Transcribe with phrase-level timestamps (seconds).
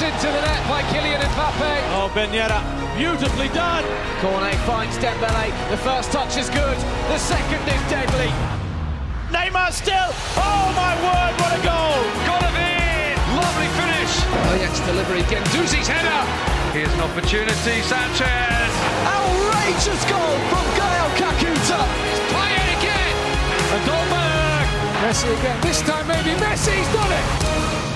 [0.00, 1.72] Into the net by Kylian Mbappe.
[1.92, 2.56] Oh, Ben Yedder,
[2.96, 3.84] beautifully done.
[4.24, 5.52] Cornet finds Dembele.
[5.68, 6.78] The first touch is good.
[7.12, 8.32] The second is deadly.
[9.28, 10.08] Neymar still.
[10.40, 12.00] Oh my word, what a goal!
[12.24, 13.12] Golovin.
[13.36, 14.12] Lovely finish.
[14.24, 15.20] Oh, Ajax delivery.
[15.28, 16.24] Guendouzi's header.
[16.72, 17.84] Here's an opportunity.
[17.84, 18.72] Sanchez.
[19.04, 21.80] Outrageous goal from Gael Kakuta.
[22.08, 23.16] It's Payet again.
[23.76, 24.64] And Dolberg.
[25.04, 25.60] Messi again.
[25.60, 27.89] This time maybe Messi's done it.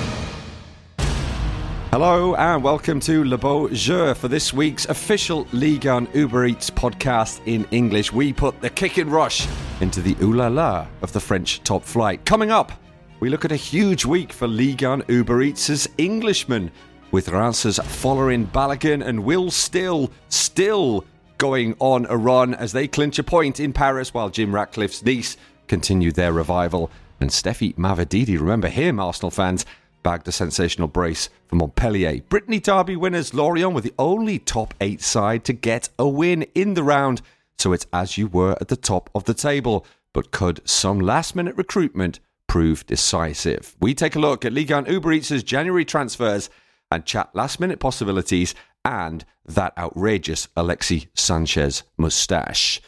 [1.95, 6.69] Hello and welcome to Le Beau Jeu for this week's official Ligue 1 Uber Eats
[6.69, 8.13] podcast in English.
[8.13, 9.47] We put the kick and rush
[9.81, 12.25] into the ooh la la of the French top flight.
[12.27, 12.73] Coming up,
[13.21, 16.73] we look at a huge week for Ligue 1 Uber Eats Englishmen,
[17.13, 21.05] with Reims Folarin Balogun and Will Still still
[21.39, 25.37] going on a run as they clinch a point in Paris while Jim Ratcliffe's Nice
[25.69, 26.91] continue their revival.
[27.21, 29.65] And Stephy Mavididi, remember him, Arsenal fans,
[30.05, 32.21] bagged a sensational brace for Montpellier.
[32.29, 36.75] Brittany Derby winners Lorient were the only top eight side to get a win in
[36.75, 37.23] the round,
[37.59, 39.85] so it's as you were at the top of the table.
[40.13, 43.75] But could some last minute recruitment prove decisive?
[43.81, 46.49] We take a look at Ligue 1 Uber Eats' January transfers
[46.93, 52.81] and chat last minute possibilities and that outrageous Alexi Sanchez moustache.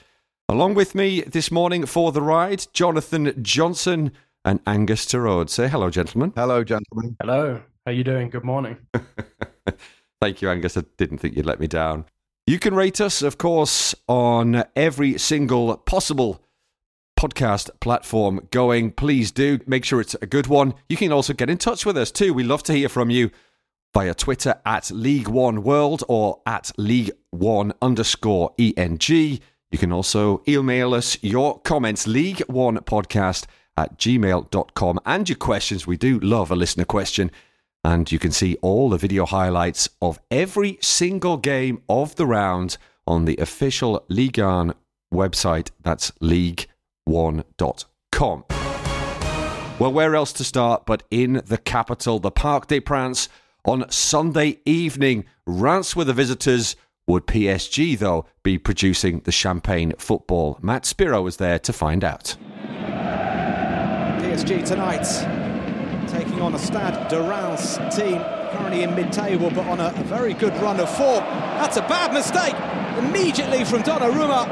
[0.48, 4.12] Along with me this morning for the ride, Jonathan Johnson
[4.47, 5.50] and Angus Torode.
[5.50, 6.33] Say hello, gentlemen.
[6.36, 7.16] Hello, gentlemen.
[7.20, 7.56] Hello.
[7.84, 8.30] How are you doing?
[8.30, 8.78] Good morning.
[10.20, 10.77] Thank you, Angus.
[10.78, 12.06] I didn't think you'd let me down.
[12.47, 16.42] You can rate us, of course, on every single possible
[17.19, 18.92] podcast platform going.
[18.92, 20.75] Please do make sure it's a good one.
[20.88, 22.33] You can also get in touch with us too.
[22.33, 23.33] We love to hear from you
[23.92, 29.00] via Twitter at League One World or at League One underscore ENG.
[29.08, 35.86] You can also email us your comments, League One Podcast at gmail.com and your questions.
[35.86, 37.30] We do love a listener question.
[37.84, 42.78] And you can see all the video highlights of every single game of the round
[43.06, 44.74] on the official Ligue 1
[45.14, 45.70] website.
[45.82, 48.44] That's ligue1.com.
[49.78, 53.28] Well, where else to start but in the capital, the Parc des Princes,
[53.66, 55.26] on Sunday evening.
[55.47, 56.76] Reims were the visitors.
[57.08, 60.58] Would PSG, though, be producing the champagne football?
[60.62, 62.37] Matt Spiro was there to find out.
[64.36, 65.06] PSG tonight
[66.08, 68.20] taking on a Stade de Reims team
[68.52, 71.24] currently in mid-table but on a, a, very good run of form.
[71.56, 72.54] That's a bad mistake
[72.98, 74.46] immediately from Donnarumma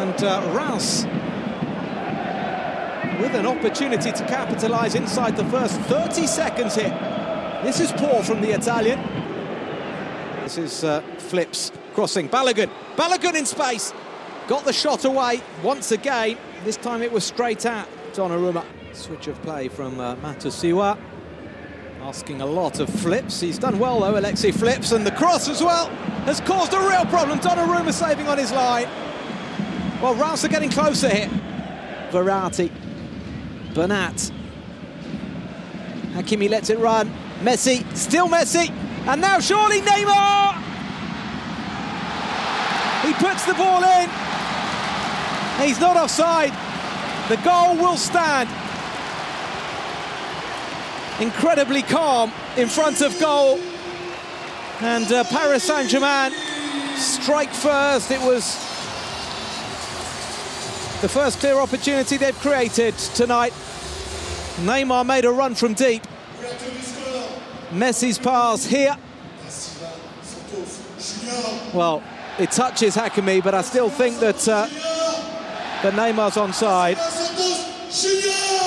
[0.00, 1.04] and uh, Reims
[3.20, 7.60] with an opportunity to capitalise inside the first 30 seconds here.
[7.62, 8.98] This is poor from the Italian.
[10.44, 12.70] This is uh, Flips crossing Balogun.
[12.96, 13.92] Balogun in space.
[14.48, 16.38] Got the shot away once again.
[16.64, 18.64] This time it was straight at Donnarumma.
[18.94, 20.98] Switch of play from uh, Matusiwa.
[22.00, 23.40] Asking a lot of Flips.
[23.40, 25.88] He's done well though, Alexi Flips, and the cross as well
[26.24, 27.38] has caused a real problem.
[27.40, 28.88] Donnarumma saving on his line.
[30.00, 31.28] Well, Reims are getting closer here.
[32.10, 32.70] Verratti.
[33.74, 34.32] Bernat.
[36.14, 37.12] Hakimi lets it run.
[37.40, 38.70] Messi, still Messi.
[39.06, 40.54] And now surely Neymar!
[43.02, 44.08] He puts the ball in.
[45.60, 46.65] He's not offside.
[47.28, 48.48] The goal will stand.
[51.20, 53.58] Incredibly calm in front of goal.
[54.80, 56.32] And uh, Paris Saint-Germain
[56.96, 58.10] strike first.
[58.10, 58.54] It was
[61.00, 63.52] the first clear opportunity they've created tonight.
[64.62, 66.02] Neymar made a run from deep.
[67.70, 68.96] Messi's pass here.
[71.74, 72.02] Well,
[72.38, 74.68] it touches Hakimi, but I still think that uh,
[75.82, 76.96] that Neymar's onside.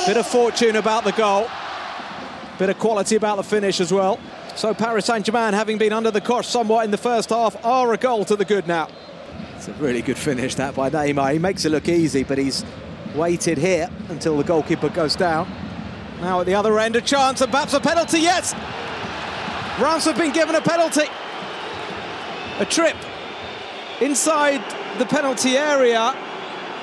[0.06, 1.48] Bit of fortune about the goal.
[2.58, 4.20] Bit of quality about the finish as well.
[4.56, 7.98] So Paris Saint-Germain, having been under the cosh somewhat in the first half, are a
[7.98, 8.90] goal to the good now.
[9.56, 11.34] It's a really good finish that by Neymar.
[11.34, 12.66] He makes it look easy, but he's
[13.16, 15.50] waited here until the goalkeeper goes down.
[16.22, 18.20] Now at the other end, a chance and perhaps a penalty.
[18.20, 18.54] Yes,
[19.80, 21.06] Reims have been given a penalty.
[22.60, 22.98] A trip
[24.02, 24.62] inside
[24.98, 26.14] the penalty area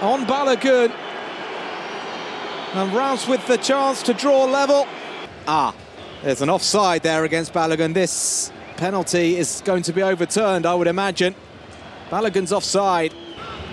[0.01, 0.91] on Balogun.
[2.75, 4.87] And Reims with the chance to draw level.
[5.47, 5.75] Ah,
[6.23, 7.95] there's an offside there against Balogun.
[7.95, 11.35] This penalty is going to be overturned, I would imagine.
[12.11, 13.15] Balogun's offside.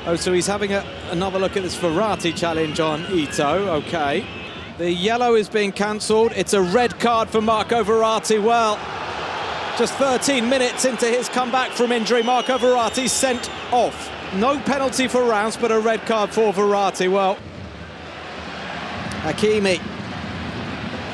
[0.06, 3.70] Oh, so he's having a, another look at this Verratti challenge on Ito.
[3.84, 4.26] Okay.
[4.78, 6.32] The yellow is being cancelled.
[6.36, 8.42] It's a red card for Marco Verratti.
[8.44, 8.78] Well,
[9.78, 14.13] just 13 minutes into his comeback from injury, Marco Verratti sent off.
[14.36, 17.12] No penalty for Reims, but a red card for Verratti.
[17.12, 17.38] Well,
[19.22, 19.78] Hakimi.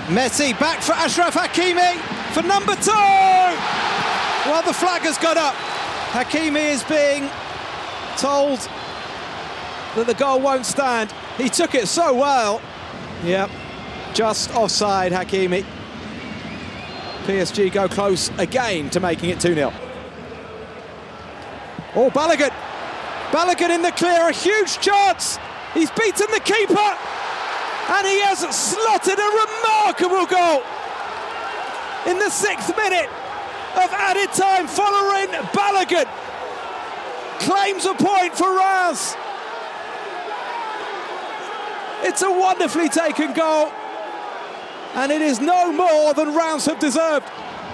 [0.07, 1.97] Messi back for Ashraf Hakimi.
[2.33, 2.91] for number two.
[2.91, 5.53] Well, the flag has gone up.
[6.11, 7.29] Hakimi is being
[8.17, 8.59] told
[9.95, 11.11] that the goal won't stand.
[11.37, 12.61] He took it so well.
[13.25, 13.51] Yep,
[14.13, 15.65] just offside, Hakimi.
[17.25, 19.73] PSG go close again to making it 2 0.
[21.95, 22.68] Oh, Balogun.
[23.31, 25.37] Balogun in the clear, a huge chance.
[25.73, 26.97] He's beaten the keeper
[27.89, 30.61] and he has slotted a remarkable goal
[32.05, 33.09] in the sixth minute
[33.75, 36.05] of added time Folarin Balogun.
[37.39, 39.15] Claims a point for Reims.
[42.01, 43.71] It's a wonderfully taken goal,
[44.95, 47.25] and it is no more than Reims have deserved.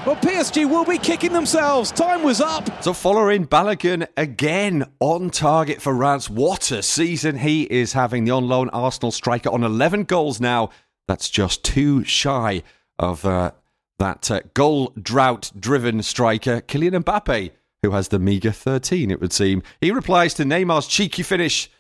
[0.06, 1.90] Well, PSG will be kicking themselves.
[1.90, 2.84] Time was up.
[2.84, 6.30] So, Folarin Balogun again on target for Reims.
[6.30, 8.24] What a season he is having.
[8.24, 10.70] The on loan Arsenal striker on 11 goals now.
[11.08, 12.62] That's just too shy
[13.00, 13.54] of uh,
[13.98, 17.50] that uh, goal drought driven striker, Kylian Mbappe,
[17.82, 19.64] who has the meagre 13, it would seem.
[19.82, 21.72] He replies to Neymar's cheeky finish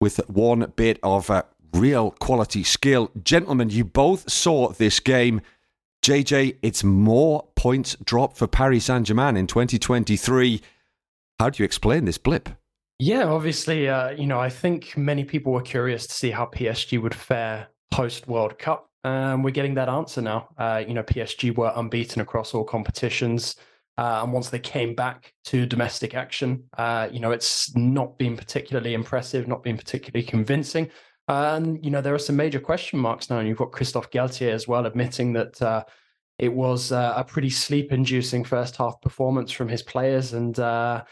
[0.00, 1.42] with one bit of uh,
[1.74, 3.10] real quality skill.
[3.22, 5.42] Gentlemen, you both saw this game.
[6.02, 10.60] JJ, it's more points dropped for Paris Saint Germain in 2023.
[11.40, 12.48] How do you explain this blip?
[13.00, 17.02] Yeah, obviously, uh, you know, I think many people were curious to see how PSG
[17.02, 18.88] would fare post World Cup.
[19.02, 20.50] Um, we're getting that answer now.
[20.56, 23.56] Uh, you know, PSG were unbeaten across all competitions.
[23.98, 28.36] Uh, and once they came back to domestic action, uh, you know, it's not been
[28.36, 30.88] particularly impressive, not been particularly convincing.
[31.26, 33.40] and, you know, there are some major question marks now.
[33.40, 35.82] And you've got Christophe Galtier as well admitting that uh,
[36.38, 40.32] it was uh, a pretty sleep inducing first half performance from his players.
[40.32, 41.04] And, uh,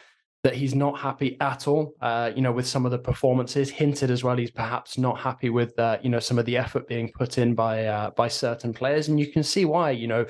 [0.44, 3.71] that he's not happy at all, uh, you know, with some of the performances.
[3.71, 6.87] Hinted as well, he's perhaps not happy with, uh, you know, some of the effort
[6.87, 9.91] being put in by uh, by certain players, and you can see why.
[9.91, 10.26] You know,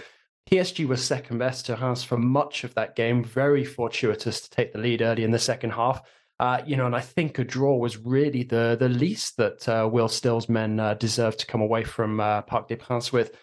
[0.48, 3.24] PSG was second best to Reims for much of that game.
[3.24, 6.00] Very fortuitous to take the lead early in the second half.
[6.38, 10.08] Uh, you know, and I think a draw was really the the least that Will
[10.08, 13.36] Still's men deserved to come away from Parc des Princes with.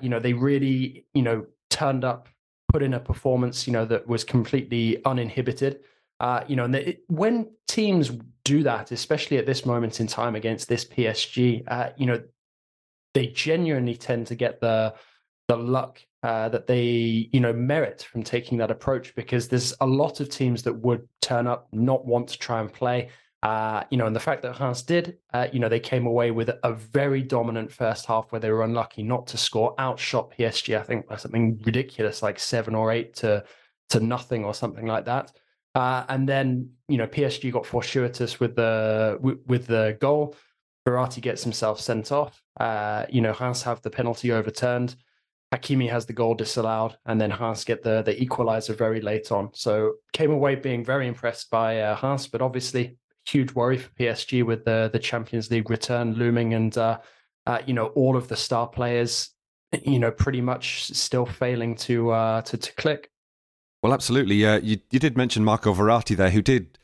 [0.00, 2.28] You know, they really, you know, turned up,
[2.70, 5.80] put in a performance, you know, that was completely uninhibited.
[6.20, 8.12] Uh, you know, and when teams
[8.44, 12.22] do that, especially at this moment in time against this PSG, uh, you know,
[13.14, 14.94] they genuinely tend to get the
[15.48, 19.86] the luck uh, that they you know merit from taking that approach because there's a
[19.86, 23.08] lot of teams that would turn up not want to try and play.
[23.42, 26.30] Uh, you know, and the fact that Reims did, uh, you know, they came away
[26.30, 30.78] with a very dominant first half where they were unlucky not to score, outshot PSG,
[30.78, 33.44] I think by something ridiculous like seven or eight to
[33.90, 35.32] to nothing or something like that.
[35.74, 40.36] Uh, and then you know PSG got fortuitous with the with, the goal.
[40.86, 42.40] Verratti gets himself sent off.
[42.60, 44.94] Uh, you know Reims have the penalty overturned.
[45.52, 49.50] Hakimi has the goal disallowed, and then Reims get the the equalizer very late on.
[49.52, 54.44] So came away being very impressed by uh, Reims, but obviously huge worry for PSG
[54.44, 56.98] with the the Champions League return looming, and uh,
[57.46, 59.30] uh, you know all of the star players,
[59.84, 63.10] you know, pretty much still failing to uh, to to click.
[63.82, 64.46] Well, absolutely.
[64.46, 66.78] Uh, you, you did mention Marco Verratti there, who did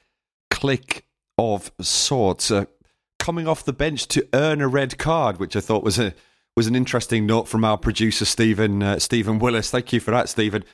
[0.51, 1.07] click
[1.39, 2.65] of sorts, uh,
[3.21, 6.15] coming off the bench to earn a red card, which I thought was a
[6.57, 9.71] was an interesting note from our producer Stephen uh, Stephen Willis.
[9.71, 10.65] Thank you for that, Stephen.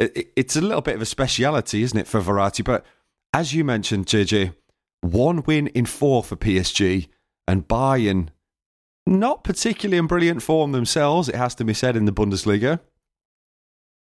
[0.00, 2.64] It, it, it's a little bit of a speciality, isn't it, for Verratti?
[2.64, 2.84] But
[3.32, 4.54] as you mentioned, JJ,
[5.00, 7.08] one win in four for PSG,
[7.46, 8.28] and Bayern
[9.06, 11.28] not particularly in brilliant form themselves.
[11.28, 12.80] It has to be said in the Bundesliga.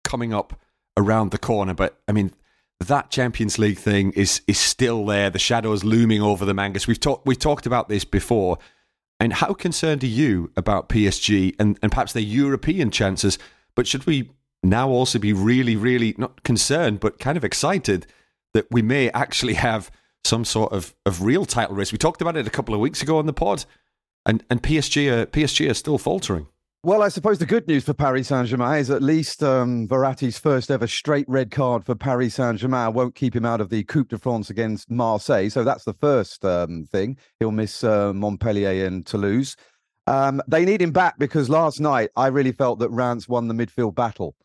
[0.03, 0.59] Coming up
[0.97, 1.73] around the corner.
[1.73, 2.31] But I mean,
[2.79, 5.29] that Champions League thing is is still there.
[5.29, 6.87] The shadows looming over the Mangas.
[6.87, 8.57] We've talked we talked about this before.
[9.19, 13.39] And how concerned are you about PSG and, and perhaps their European chances?
[13.73, 18.07] But should we now also be really, really not concerned, but kind of excited
[18.53, 19.89] that we may actually have
[20.25, 21.91] some sort of, of real title race?
[21.91, 23.65] We talked about it a couple of weeks ago on the pod,
[24.25, 26.47] and, and PSG are, PSG are still faltering.
[26.85, 30.37] Well, I suppose the good news for Paris Saint Germain is at least um, Verratti's
[30.37, 33.83] first ever straight red card for Paris Saint Germain won't keep him out of the
[33.85, 35.49] Coupe de France against Marseille.
[35.49, 37.17] So that's the first um, thing.
[37.39, 39.55] He'll miss uh, Montpellier and Toulouse.
[40.05, 43.55] Um, they need him back because last night I really felt that Reims won the
[43.55, 44.35] midfield battle.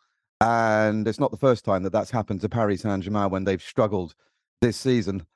[0.41, 3.61] And it's not the first time that that's happened to Paris Saint Germain when they've
[3.61, 4.15] struggled
[4.63, 5.27] this season.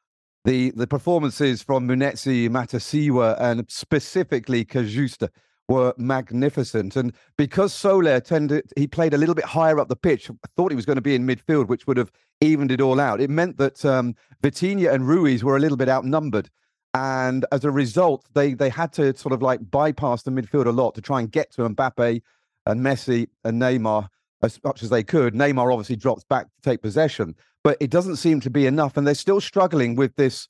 [0.45, 5.29] The the performances from Munetsi, Matusiwa, and specifically Cajuste
[5.69, 6.97] were magnificent.
[6.97, 10.31] And because Soler tended, he played a little bit higher up the pitch.
[10.57, 13.23] Thought he was going to be in midfield, which would have evened it all out.
[13.23, 16.51] It meant that um, Vitinha and Ruiz were a little bit outnumbered.
[16.93, 20.71] And as a result, they they had to sort of like bypass the midfield a
[20.71, 22.21] lot to try and get to Mbappe
[22.67, 24.09] and Messi and Neymar.
[24.45, 25.35] as much as they could.
[25.35, 29.07] Neymar obviously drops back to take possession, but it doesn't seem to be enough, and
[29.07, 30.47] they're still struggling with this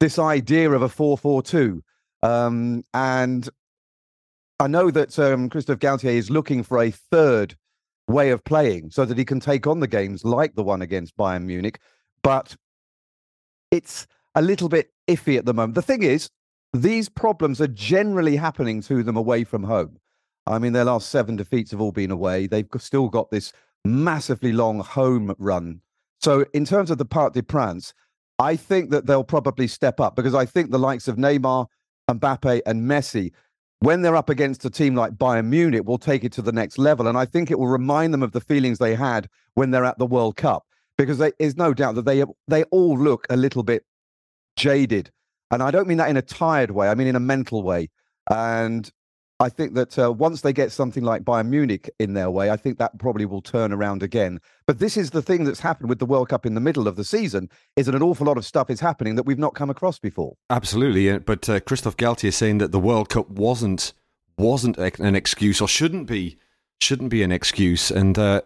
[0.00, 1.82] this idea of a four-four-two.
[2.22, 3.48] Um, and
[4.60, 7.56] I know that um, Christophe Galtier is looking for a third
[8.06, 11.16] way of playing so that he can take on the games like the one against
[11.16, 11.80] Bayern Munich,
[12.22, 12.56] but
[13.70, 15.74] it's a little bit iffy at the moment.
[15.74, 16.30] The thing is,
[16.72, 19.98] these problems are generally happening to them away from home.
[20.46, 22.46] I mean, their last seven defeats have all been away.
[22.46, 23.52] They've still got this
[23.84, 25.80] massively long home run.
[26.20, 27.94] So, in terms of the Parc des Princes,
[28.38, 31.66] I think that they'll probably step up because I think the likes of Neymar,
[32.10, 33.32] Mbappe, and Messi,
[33.80, 36.78] when they're up against a team like Bayern Munich, will take it to the next
[36.78, 37.06] level.
[37.06, 39.98] And I think it will remind them of the feelings they had when they're at
[39.98, 40.64] the World Cup
[40.96, 43.84] because there's no doubt that they they all look a little bit
[44.56, 45.10] jaded,
[45.50, 46.88] and I don't mean that in a tired way.
[46.88, 47.88] I mean in a mental way.
[48.30, 48.90] And
[49.40, 52.56] I think that uh, once they get something like Bayern Munich in their way, I
[52.56, 54.40] think that probably will turn around again.
[54.66, 56.96] But this is the thing that's happened with the World Cup in the middle of
[56.96, 59.70] the season: is that an awful lot of stuff is happening that we've not come
[59.70, 60.36] across before.
[60.50, 63.92] Absolutely, but uh, Christophe Galtier is saying that the World Cup wasn't
[64.36, 66.36] wasn't an excuse or shouldn't be
[66.80, 68.42] shouldn't be an excuse, and uh,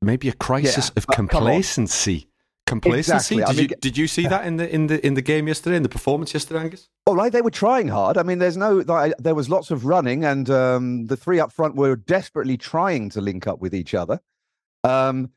[0.00, 2.28] maybe a crisis yeah, of complacency
[2.66, 3.36] complacency.
[3.36, 3.36] Exactly.
[3.36, 5.48] Did, I mean, you, did you see that in the in the in the game
[5.48, 6.88] yesterday, in the performance yesterday, Angus?
[7.06, 8.16] All right, they were trying hard.
[8.16, 11.74] I mean, there's no there was lots of running, and um, the three up front
[11.74, 14.20] were desperately trying to link up with each other.
[14.84, 15.30] Um,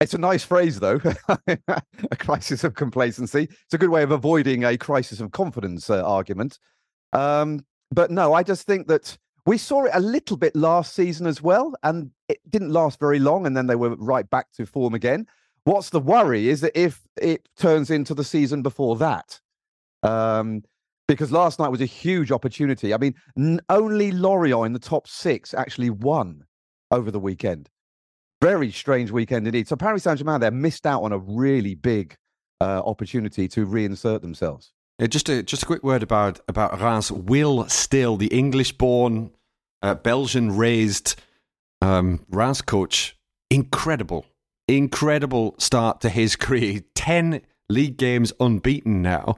[0.00, 1.00] it's a nice phrase, though.
[1.46, 3.44] a crisis of complacency.
[3.44, 6.58] It's a good way of avoiding a crisis of confidence uh, argument.
[7.12, 11.26] Um, but no, I just think that we saw it a little bit last season
[11.26, 14.66] as well, and it didn't last very long, and then they were right back to
[14.66, 15.26] form again.
[15.64, 19.40] What's the worry is that if it turns into the season before that,
[20.02, 20.62] um,
[21.08, 22.92] because last night was a huge opportunity.
[22.94, 26.44] I mean, n- only Lorient in the top six actually won
[26.90, 27.68] over the weekend.
[28.42, 29.68] Very strange weekend indeed.
[29.68, 32.14] So Paris Saint Germain there missed out on a really big
[32.60, 34.72] uh, opportunity to reinsert themselves.
[34.98, 37.12] Yeah, just a just a quick word about about Reims.
[37.12, 39.30] Will Still, the English-born,
[39.82, 41.20] uh, Belgian-raised
[41.82, 43.16] um, Reims coach,
[43.50, 44.26] incredible
[44.68, 46.80] incredible start to his career.
[46.94, 49.36] 10 league games unbeaten now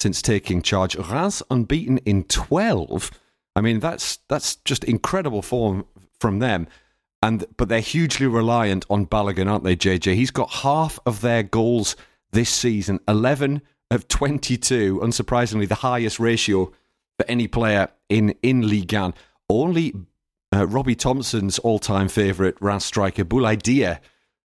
[0.00, 0.96] since taking charge.
[0.96, 3.10] Reims unbeaten in 12.
[3.56, 5.84] I mean, that's that's just incredible form
[6.18, 6.66] from them.
[7.22, 10.14] And but they're hugely reliant on Balogun, aren't they, JJ?
[10.14, 11.96] He's got half of their goals
[12.32, 15.00] this season, 11 of 22.
[15.02, 16.72] Unsurprisingly, the highest ratio
[17.18, 19.14] for any player in in Ligue 1.
[19.48, 19.94] Only
[20.54, 24.00] uh, Robbie Thompson's all-time favourite Reims striker, Boulaye Dia,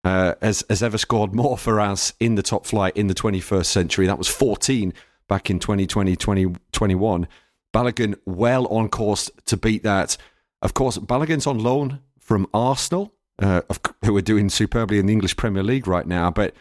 [0.04, 3.66] uh, has, has ever scored more for us in the top flight in the 21st
[3.66, 4.07] century.
[4.07, 4.95] That was 14
[5.30, 7.26] back in 2020, 2021.
[7.72, 10.18] Balogun well on course to beat that.
[10.60, 13.62] Of course, Balogun's on loan from Arsenal, uh,
[14.04, 16.30] who are doing superbly in the English Premier League right now.
[16.30, 16.54] But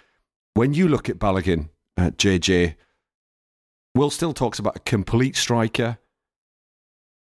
[0.54, 2.76] when you look at Balogun, uh, JJ,
[3.96, 5.98] Will still talks about a complete striker.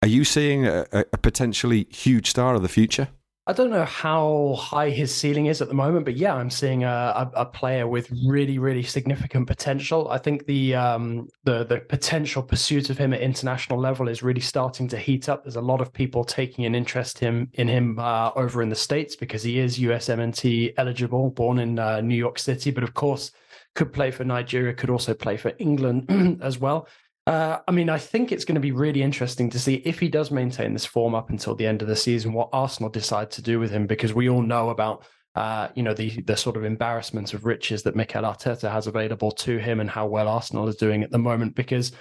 [0.03, 3.09] Are you seeing a, a potentially huge star of the future?
[3.49, 6.85] I don't know how high his ceiling is at the moment, but yeah, I'm seeing
[6.85, 10.11] a, a, a player with really, really significant potential.
[10.11, 14.43] I think the um, the the potential pursuit of him at international level is really
[14.43, 15.45] starting to heat up.
[15.45, 18.77] There's a lot of people taking an interest him in him uh, over in the
[18.77, 23.33] states because he is USMNT eligible, born in uh, New York City, but of course
[23.75, 26.87] could play for Nigeria, could also play for England as well.
[27.29, 30.09] Uh, I mean, I think it's going to be really interesting to see if he
[30.09, 33.43] does maintain this form up until the end of the season, what Arsenal decide to
[33.43, 35.05] do with him, because we all know about,
[35.35, 39.31] uh, you know, the the sort of embarrassment of riches that Mikel Arteta has available
[39.31, 41.55] to him and how well Arsenal is doing at the moment.
[41.55, 41.93] Because,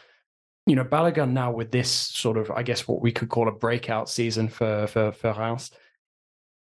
[0.65, 3.51] you know, Balogun now with this sort of, I guess, what we could call a
[3.51, 5.71] breakout season for for for Reims,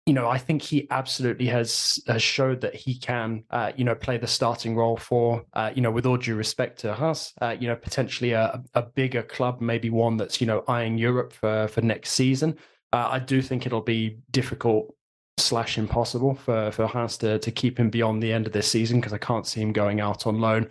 [0.09, 3.95] you know, I think he absolutely has has showed that he can, uh, you know,
[3.95, 7.55] play the starting role for, uh, you know, with all due respect to us, uh,
[7.61, 11.69] you know, potentially a, a bigger club, maybe one that's, you know, eyeing Europe for
[11.69, 12.57] for next season.
[12.91, 14.95] Uh, I do think it'll be difficult
[15.37, 19.01] slash impossible for for Reims to to keep him beyond the end of this season
[19.01, 20.71] because I can't see him going out on loan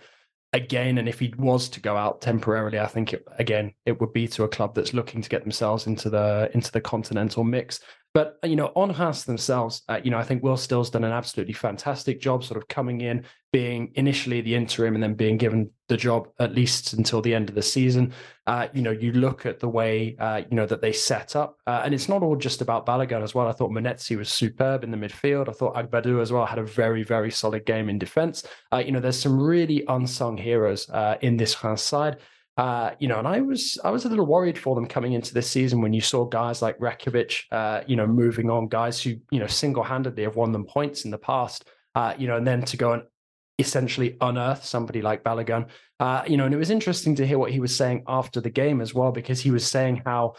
[0.53, 0.97] again.
[0.97, 4.27] And if he was to go out temporarily, I think it, again it would be
[4.29, 7.81] to a club that's looking to get themselves into the into the continental mix.
[8.13, 11.11] But you know, on Reims themselves, uh, you know, I think Will Still's done an
[11.11, 15.69] absolutely fantastic job, sort of coming in, being initially the interim, and then being given
[15.87, 18.13] the job at least until the end of the season.
[18.47, 21.57] Uh, you know, you look at the way uh, you know that they set up,
[21.67, 23.47] uh, and it's not all just about Balogun as well.
[23.47, 25.47] I thought Munetsi was superb in the midfield.
[25.47, 28.43] I thought Agbadou as well had a very, very solid game in defence.
[28.71, 32.17] Uh, you know, there's some really unsung heroes uh, in this Reims side.
[32.57, 35.33] Uh, you know, and I was I was a little worried for them coming into
[35.33, 39.15] this season when you saw guys like Rakovic, uh, you know, moving on, guys who
[39.31, 41.69] you know single handedly have won them points in the past.
[41.93, 43.03] Uh, you know, and then to go and
[43.59, 45.67] essentially unearth somebody like Balogun.
[45.99, 48.49] Uh, you know, and it was interesting to hear what he was saying after the
[48.49, 50.35] game as well, because he was saying how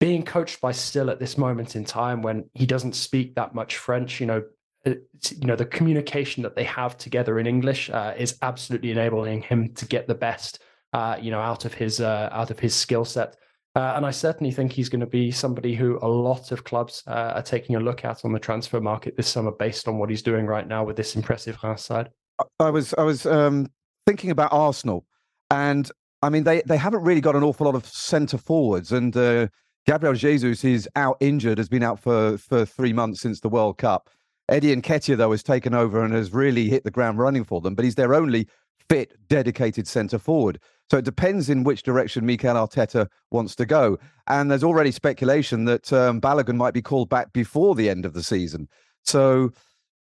[0.00, 3.76] being coached by Still at this moment in time when he doesn't speak that much
[3.76, 4.42] French, you know,
[4.86, 4.96] you
[5.42, 9.86] know the communication that they have together in English uh, is absolutely enabling him to
[9.86, 13.36] get the best uh, you know, out of his uh, out of his skill set.
[13.74, 17.02] Uh, and I certainly think he's going to be somebody who a lot of clubs
[17.06, 20.10] uh, are taking a look at on the transfer market this summer, based on what
[20.10, 22.10] he's doing right now with this impressive Reims side.
[22.58, 23.70] I was I was um,
[24.06, 25.04] thinking about Arsenal,
[25.50, 25.90] and
[26.22, 29.48] I mean they they haven't really got an awful lot of centre forwards, and uh,
[29.86, 33.78] Gabriel Jesus is out injured, has been out for for three months since the World
[33.78, 34.10] Cup.
[34.48, 37.60] Eddie and Nketiah, though, has taken over and has really hit the ground running for
[37.60, 38.48] them, but he's their only
[38.88, 40.58] fit, dedicated centre forward.
[40.90, 43.98] So it depends in which direction Mikel Arteta wants to go.
[44.26, 48.14] And there's already speculation that um, Balogun might be called back before the end of
[48.14, 48.68] the season.
[49.04, 49.52] So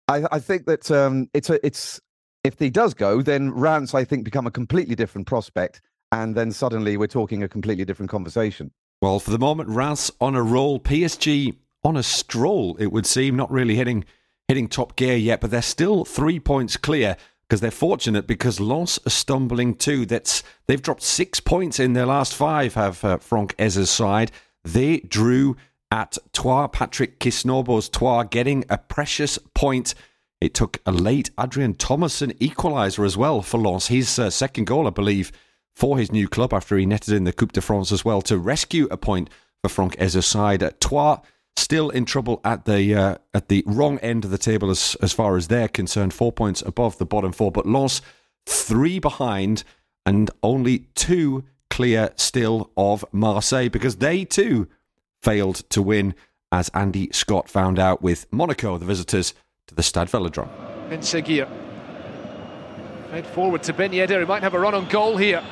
[0.08, 2.02] I, I think that um, it's a, it's
[2.44, 6.52] if he does go, then Reims I think become a completely different prospect, and then
[6.52, 8.72] suddenly we're talking a completely different conversation.
[9.02, 12.76] Well, for the moment, Reims on a roll, PSG on a stroll.
[12.78, 14.06] It would seem not really hitting
[14.48, 17.18] hitting top gear yet, but they're still three points clear
[17.48, 20.06] because they're fortunate because Lens are stumbling too.
[20.06, 22.74] That's they've dropped six points in their last five.
[22.74, 24.32] Have uh, Franck Haise's side?
[24.64, 25.56] They drew
[25.92, 26.70] at Troyes.
[26.72, 29.94] Patrick Kisnorbo's Troyes getting a precious point.
[30.42, 33.88] It took a late Adrien Thomasson equaliser as well for Lens.
[33.88, 35.32] His uh, second goal, I believe,
[35.76, 38.38] for his new club after he netted in the Coupe de France as well to
[38.38, 39.30] rescue a point
[39.62, 40.64] for Franck Haise's side.
[40.64, 41.20] At Troyes
[41.58, 45.14] still in trouble at the uh, at the wrong end of the table as as
[45.14, 46.14] far as they're concerned.
[46.14, 48.02] Four points above the bottom four, but Lens
[48.46, 49.64] three behind
[50.06, 54.68] and only two clear still of Marseille because they too
[55.22, 56.14] failed to win,
[56.52, 59.34] as Andy Scott found out with Monaco, the visitors
[59.68, 60.50] to the Stade Velodrome.
[60.90, 61.50] Ben Seghir.
[63.10, 65.44] Head forward to Ben Yedder, might have a run on goal here.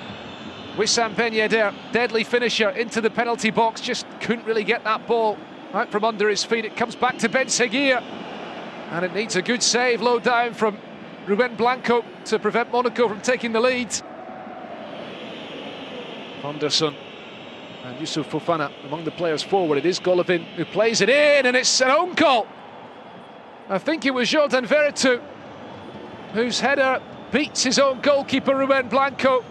[0.76, 5.38] Wissam Ben Yedder, deadly finisher into the penalty box, just couldn't really get that ball
[5.74, 6.66] out from under his feet.
[6.66, 8.02] It comes back to Ben Seghir.
[8.92, 10.78] And it needs a good save low down from
[11.26, 13.92] Ruben Blanco to prevent Monaco from taking the lead.
[16.42, 16.94] Henderson
[17.84, 19.78] and Youssouf Fofana among the players forward.
[19.78, 22.48] It is Golovin who plays it in, and it's an own goal.
[23.70, 25.22] I think it was Jordan Veretout
[26.34, 29.44] whose header beats his own goalkeeper Ruben Blanco.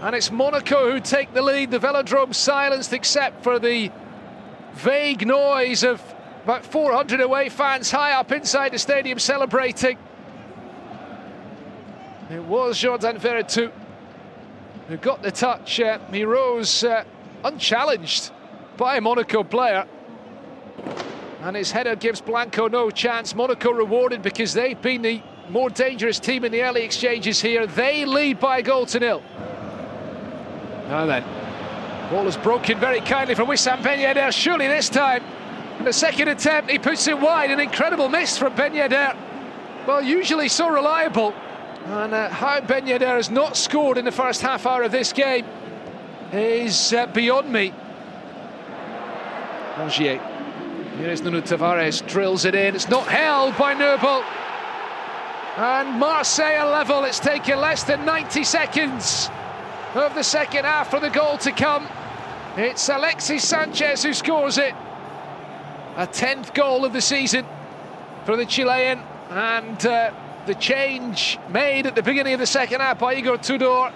[0.00, 1.70] And it's Monaco who take the lead.
[1.70, 3.90] The velodrome silenced except for the
[4.74, 6.02] vague noise of
[6.44, 9.98] about 400 away fans high up inside the stadium celebrating.
[12.30, 13.72] It was Jordan Veretout
[14.88, 15.80] who got the touch.
[15.80, 17.04] Uh, he rose uh,
[17.44, 18.30] unchallenged
[18.76, 19.86] by a Monaco player.
[21.42, 23.34] And his header gives Blanco no chance.
[23.34, 27.66] Monaco rewarded because they've been the more dangerous team in the early exchanges here.
[27.66, 29.22] They lead by a goal to nil.
[30.88, 31.24] Now then,
[32.12, 34.30] Ball is broken very kindly from Wissam Ben Yedder.
[34.34, 35.24] Surely this time,
[35.78, 37.50] in the second attempt, he puts it wide.
[37.50, 39.16] An incredible miss from Ben Yedder.
[39.86, 41.32] Well, usually so reliable.
[41.86, 45.14] And uh, how Ben Yedder has not scored in the first half hour of this
[45.14, 45.46] game
[46.32, 47.72] is uh, beyond me.
[49.76, 50.20] Angier.
[50.98, 52.74] Here is Nuno Tavares, drills it in.
[52.74, 54.22] It's not held by Nübel.
[55.56, 57.04] And Marseille level.
[57.04, 59.30] It's taken less than 90 seconds
[59.94, 61.88] of the second half for the goal to come.
[62.56, 64.74] It's Alexis Sanchez who scores it.
[65.96, 67.46] A 10th goal of the season
[68.26, 69.02] for the Chilean.
[69.30, 70.12] And uh,
[70.44, 73.90] the change made at the beginning of the second half by Igor Tudor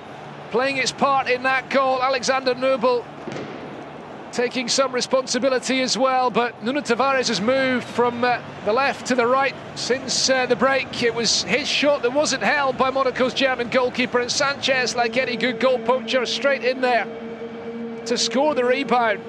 [0.51, 2.03] playing its part in that goal.
[2.03, 3.05] Alexander Nübel
[4.33, 6.31] taking some responsibility as well.
[6.31, 10.57] But Nuno Tavares has moved from uh, the left to the right since uh, the
[10.57, 11.03] break.
[11.03, 14.21] It was his shot that wasn't held by Monaco's German goalkeeper.
[14.21, 17.07] And Sanchez, like any good goal poacher, straight in there
[18.07, 19.21] to score the rebound.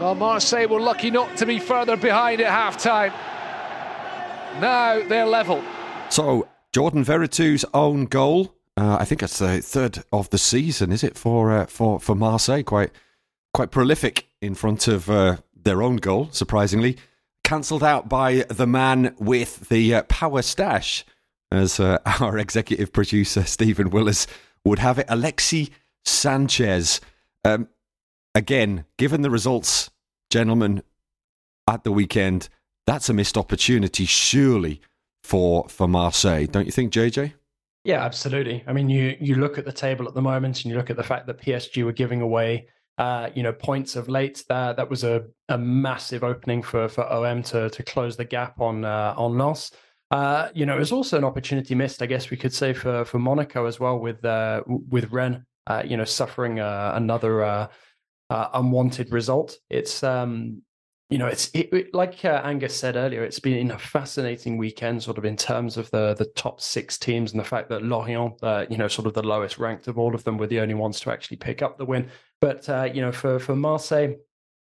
[0.00, 3.12] Well, Marseille were lucky not to be further behind at half time.
[4.60, 5.62] Now they're level.
[6.08, 8.54] So, Jordan Veretout's own goal.
[8.76, 12.14] Uh, I think it's the third of the season, is it for uh, for for
[12.14, 12.62] Marseille?
[12.62, 12.92] Quite
[13.52, 16.28] quite prolific in front of uh, their own goal.
[16.32, 16.96] Surprisingly,
[17.44, 21.04] cancelled out by the man with the uh, power stash
[21.50, 24.26] as uh, our executive producer Stephen Willis
[24.64, 25.06] would have it.
[25.08, 25.70] Alexi
[26.04, 27.00] Sanchez.
[27.44, 27.68] Um,
[28.34, 29.90] again, given the results,
[30.30, 30.82] gentlemen,
[31.68, 32.48] at the weekend,
[32.86, 34.80] that's a missed opportunity, surely
[35.22, 37.34] for for Marseille, don't you think, JJ?
[37.84, 38.62] Yeah, absolutely.
[38.66, 40.96] I mean, you you look at the table at the moment, and you look at
[40.96, 42.66] the fact that PSG were giving away,
[42.98, 44.44] uh, you know, points of late.
[44.48, 48.60] That that was a, a massive opening for for OM to to close the gap
[48.60, 49.72] on uh, on Lens.
[50.10, 53.04] Uh, you know, it was also an opportunity missed, I guess we could say, for
[53.04, 55.44] for Monaco as well with uh, with Rennes.
[55.66, 57.68] Uh, you know, suffering uh, another uh,
[58.30, 59.56] uh, unwanted result.
[59.68, 60.62] It's um,
[61.10, 63.22] you know, it's it, it, like Angus said earlier.
[63.22, 67.30] It's been a fascinating weekend, sort of in terms of the the top six teams
[67.30, 68.34] and the fact that Lorient,
[68.68, 70.98] you know, sort of the lowest ranked of all of them, were the only ones
[71.00, 72.08] to actually pick up the win.
[72.40, 74.14] But you know, for for Marseille,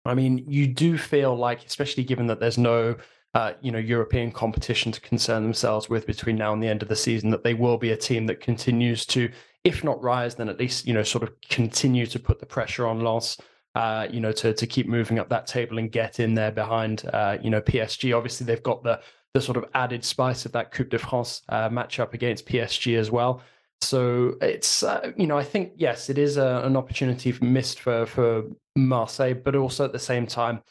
[0.05, 2.95] I mean, you do feel like, especially given that there's no
[3.35, 6.87] uh, you know European competition to concern themselves with between now and the end of
[6.87, 9.29] the season, that they will be a team that continues to,
[9.63, 12.87] if not rise, then at least you know sort of continue to put the pressure
[12.87, 13.37] on Lens.
[13.75, 17.03] Uh, you know, to to keep moving up that table and get in there behind,
[17.11, 18.15] uh, you know, PSG.
[18.15, 19.01] Obviously, they've got the
[19.33, 23.11] the sort of added spice of that Coupe de France uh, matchup against PSG as
[23.11, 23.41] well.
[23.81, 28.05] So it's uh, you know I think yes, it is a, an opportunity missed for
[28.05, 28.43] for
[28.77, 30.61] Marseille, but also at the same time,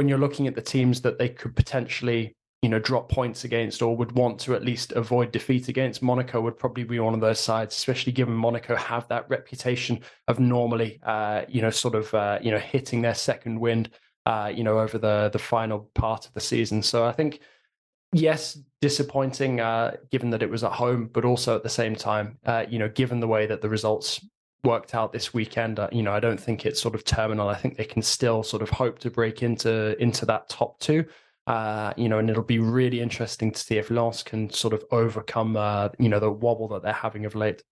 [0.00, 3.82] when you're looking at the teams that they could potentially you know drop points against
[3.82, 7.20] or would want to at least avoid defeat against monaco would probably be one of
[7.20, 12.14] those sides especially given monaco have that reputation of normally uh, you know sort of
[12.14, 13.90] uh, you know hitting their second wind
[14.24, 16.82] uh, you know over the the final part of the season.
[16.82, 17.40] So i think
[18.14, 22.38] yes disappointing uh, given that it was at home but also at the same time
[22.46, 24.24] uh, you know given the way that the results
[24.64, 25.78] worked out this weekend.
[25.78, 27.48] Uh, you know, I don't think it's sort of terminal.
[27.48, 31.04] I think they can still sort of hope to break into into that top two.
[31.46, 34.84] Uh, you know, and it'll be really interesting to see if Lens can sort of
[34.92, 37.62] overcome, uh, you know, the wobble that they're having of late.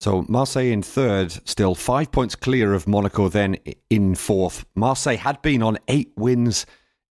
[0.00, 3.28] So Marseille in third, still five points clear of Monaco.
[3.28, 3.58] Then
[3.90, 6.64] in fourth, Marseille had been on eight wins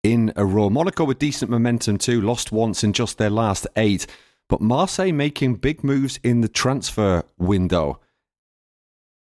[0.03, 0.69] in a row.
[0.69, 4.07] Monaco with decent momentum too, lost once in just their last eight.
[4.47, 7.99] But Marseille making big moves in the transfer window.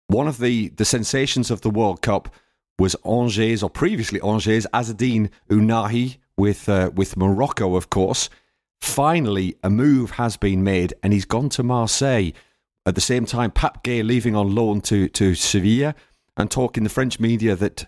[0.08, 2.32] One of the, the sensations of the World Cup
[2.78, 8.28] was Angers, or previously Angers, Azzedine Ounahi with, uh, with Morocco, of course.
[8.80, 12.30] Finally, a move has been made, and he's gone to Marseille.
[12.84, 15.94] At the same time, Pape Gueye leaving on loan to, to Sevilla
[16.36, 17.86] and talking the French media that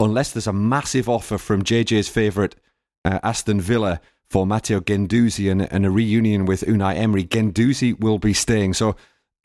[0.00, 2.56] unless there's a massive offer from JJ's favourite
[3.04, 8.18] uh, Aston Villa for Matteo Guendouzi and, and, a reunion with Unai Emery, Guendouzi will
[8.18, 8.74] be staying.
[8.74, 8.96] So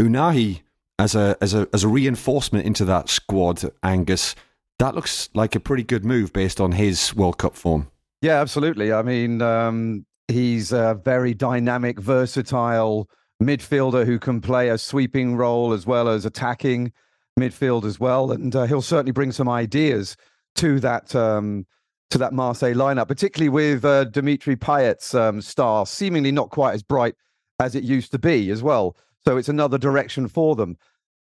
[0.01, 0.61] Ounahi
[0.99, 4.35] as a as a as a reinforcement into that squad, Angus,
[4.79, 7.89] that looks like a pretty good move based on his World Cup form.
[8.21, 8.91] Yeah, absolutely.
[8.91, 13.09] I mean, um, he's a very dynamic, versatile
[13.43, 16.91] midfielder who can play a sweeping role as well as attacking
[17.39, 20.15] midfield as well, and uh, he'll certainly bring some ideas
[20.55, 21.65] to that um,
[22.09, 26.83] to that Marseille lineup, particularly with uh, Dimitri Payet's um, star seemingly not quite as
[26.83, 27.15] bright
[27.59, 28.95] as it used to be as well.
[29.27, 30.77] So it's another direction for them.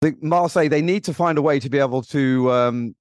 [0.01, 2.95] The Marseille, they need to find a way to be able to um,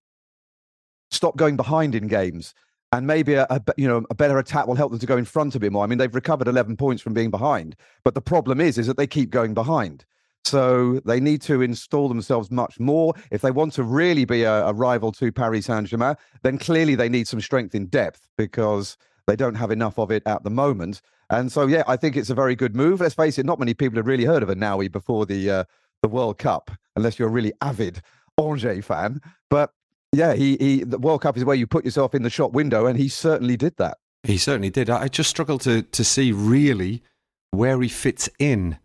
[1.10, 2.54] stop going behind in games.
[2.92, 5.24] And maybe a, a, you know a better attack will help them to go in
[5.24, 5.82] front a bit more.
[5.82, 8.96] I mean, they've recovered 11 points from being behind, but the problem is is that
[8.96, 10.04] they keep going behind.
[10.44, 13.12] So they need to install themselves much more.
[13.32, 16.94] If they want to really be a, a rival to Paris Saint Germain, then clearly
[16.94, 18.96] they need some strength in depth because
[19.26, 21.02] they don't have enough of it at the moment.
[21.30, 23.00] And so, yeah, I think it's a very good move.
[23.00, 25.64] Let's face it, not many people had really heard of Ounahi before the uh,
[26.02, 28.00] the World Cup, unless you're a really avid
[28.40, 29.20] Angers fan.
[29.50, 29.72] But
[30.12, 32.86] yeah, he, he the World Cup is where you put yourself in the shop window,
[32.86, 33.98] and he certainly did that.
[34.22, 34.88] He certainly did.
[34.88, 37.02] I just struggle to to see really
[37.50, 38.78] where he fits in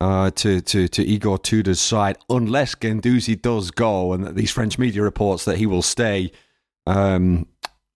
[0.00, 5.02] uh, to, to, to Igor Tudor's side, unless Guendouzi does go, and these French media
[5.02, 6.32] reports that he will stay
[6.86, 7.46] um,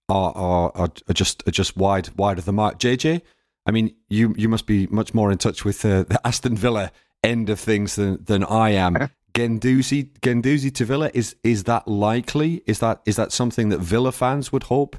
[0.09, 2.79] are, are, are just are just wide wide of the mark.
[2.79, 3.23] JJ,
[3.69, 6.91] I mean, you you must be much more in touch with uh, the Aston Villa
[7.23, 9.11] end of things than than I am.
[9.35, 12.63] Guendouzi, Guendouzi to Villa is is that likely?
[12.67, 14.97] Is that is that something that Villa fans would hope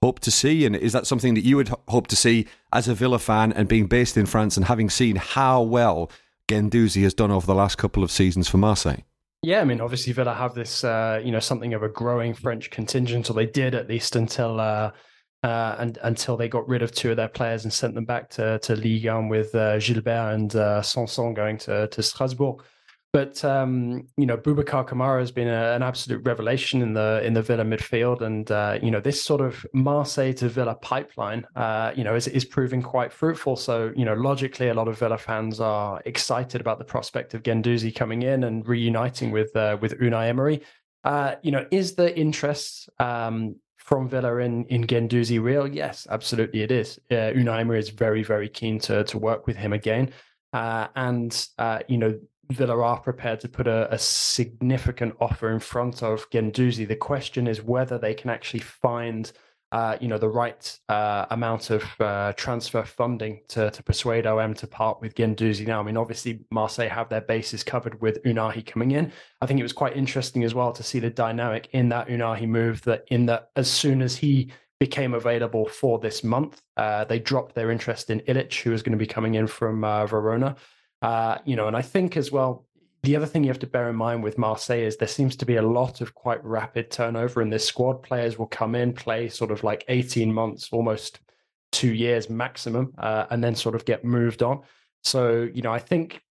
[0.00, 0.64] hope to see?
[0.64, 3.68] And is that something that you would hope to see as a Villa fan and
[3.68, 6.10] being based in France and having seen how well
[6.48, 9.02] Guendouzi has done over the last couple of seasons for Marseille?
[9.42, 12.70] Yeah, I mean, obviously Villa have this, uh, you know, something of a growing French
[12.70, 14.92] contingent, or they did at least until uh,
[15.42, 18.30] uh, and until they got rid of two of their players and sent them back
[18.30, 22.62] to to Ligue 1 with uh, Guilbert and uh, Sanson going to to Strasbourg.
[23.12, 27.34] But um, you know, Boubacar Kamara has been a, an absolute revelation in the in
[27.34, 31.92] the Villa midfield, and uh, you know this sort of Marseille to Villa pipeline, uh,
[31.94, 33.56] you know, is is proving quite fruitful.
[33.56, 37.42] So you know, logically, a lot of Villa fans are excited about the prospect of
[37.42, 40.62] Guendouzi coming in and reuniting with uh, with Unai Emery.
[41.04, 45.66] Uh, you know, is the interest um, from Villa in in Guendouzi real?
[45.66, 46.98] Yes, absolutely it is.
[47.10, 50.10] Uh, Unai Emery is very very keen to to work with him again.
[50.52, 52.18] uh, and uh, you know
[52.50, 56.86] Villa are prepared to put a, a, significant offer in front of Guendouzi.
[56.86, 59.32] The question is whether they can actually find
[59.72, 64.52] uh, you know, the right uh, amount of uh, transfer funding to, to persuade OM
[64.52, 65.80] to part with Guendouzi now.
[65.80, 69.10] I mean, obviously, Marseille have their bases covered with Ounahi coming in.
[69.40, 72.46] I think it was quite interesting as well to see the dynamic in that Ounahi
[72.46, 77.18] move that in that as soon as he became available for this month, uh, they
[77.18, 80.54] dropped their interest in Ilic, who was going to be coming in from uh, Verona.
[81.00, 82.66] Uh, you know, and I think as well,
[83.02, 85.46] the other thing you have to bear in mind with Marseille is there seems to
[85.46, 88.02] be a lot of quite rapid turnover in this squad.
[88.02, 91.18] Players will come in, play sort of like 18 months, almost
[91.72, 94.60] two years maximum, uh, and then sort of get moved on.
[95.02, 96.22] So, you know, I think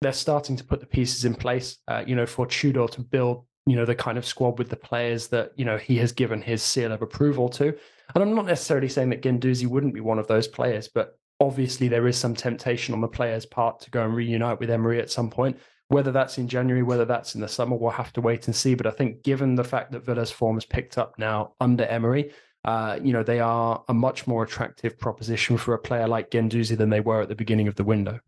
[0.00, 3.44] they're starting to put the pieces in place, uh, you know, for Tudor to build,
[3.66, 6.40] you know, the kind of squad with the players that, you know, he has given
[6.40, 7.76] his seal of approval to.
[8.14, 11.88] And I'm not necessarily saying that Guendouzi wouldn't be one of those players, but obviously
[11.88, 15.10] there is some temptation on the player's part to go and reunite with Emery at
[15.10, 15.58] some point.
[15.92, 18.74] Whether that's in January, whether that's in the summer, we'll have to wait and see.
[18.74, 22.32] But I think, given the fact that Villa's form has picked up now under Emery,
[22.64, 26.76] uh, you know, they are a much more attractive proposition for a player like Guendouzi
[26.76, 28.20] than they were at the beginning of the window.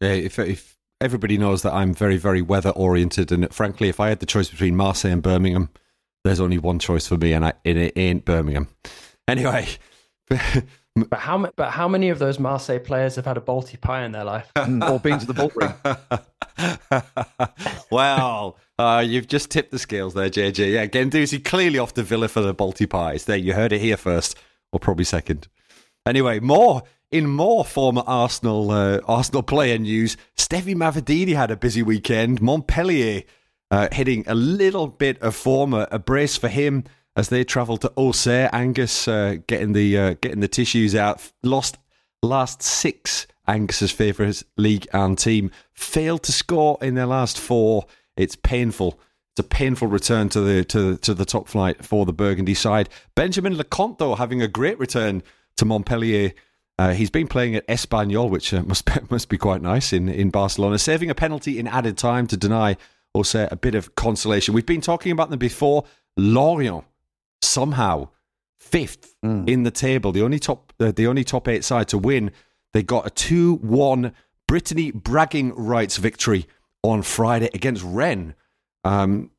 [0.00, 4.10] Yeah, if, if everybody knows that I'm very, very weather oriented, and frankly, if I
[4.10, 5.70] had the choice between Marseille and Birmingham,
[6.24, 8.68] there's only one choice for me, and I, it ain't Birmingham.
[9.26, 9.68] Anyway,
[11.04, 14.12] But how but how many of those Marseille players have had a Balti pie in
[14.12, 15.74] their life or been to the Bullring?
[17.90, 20.72] well, uh, you've just tipped the scales there, JJ.
[20.72, 23.24] Yeah, Guendouzi clearly off the Villa for the Balti pies.
[23.24, 24.36] There, you heard it here first,
[24.72, 25.48] or probably second.
[26.06, 30.16] Anyway, more in more former Arsenal uh, Arsenal player news.
[30.36, 32.40] Stephy Mavididi had a busy weekend.
[32.40, 33.22] Montpellier
[33.70, 36.84] uh, hitting a little bit of form, a brace for him
[37.18, 38.48] as they travel to Auxerre.
[38.52, 41.32] Angus uh, getting the uh, getting the tissues out.
[41.42, 41.76] Lost
[42.22, 43.26] last six.
[43.46, 47.86] Angus's favourite league and team failed to score in their last four.
[48.16, 49.00] It's painful.
[49.32, 52.88] It's a painful return to the to to the top flight for the Burgundy side.
[53.16, 55.22] Benjamin Lecomte, though, having a great return
[55.56, 56.32] to Montpellier.
[56.78, 60.08] Uh, he's been playing at Espanyol, which uh, must be, must be quite nice in,
[60.08, 62.76] in Barcelona, saving a penalty in added time to deny
[63.16, 64.54] Auxerre a bit of consolation.
[64.54, 65.84] We've been talking about them before.
[66.16, 66.84] Lorient
[67.48, 68.08] somehow
[68.60, 69.48] fifth mm.
[69.48, 72.30] in the table, the only top uh, the only top eight side to win.
[72.72, 74.12] They got a two one
[74.46, 76.46] Brittany bragging rights victory
[76.82, 78.34] on Friday against Rennes.
[78.84, 79.30] Um,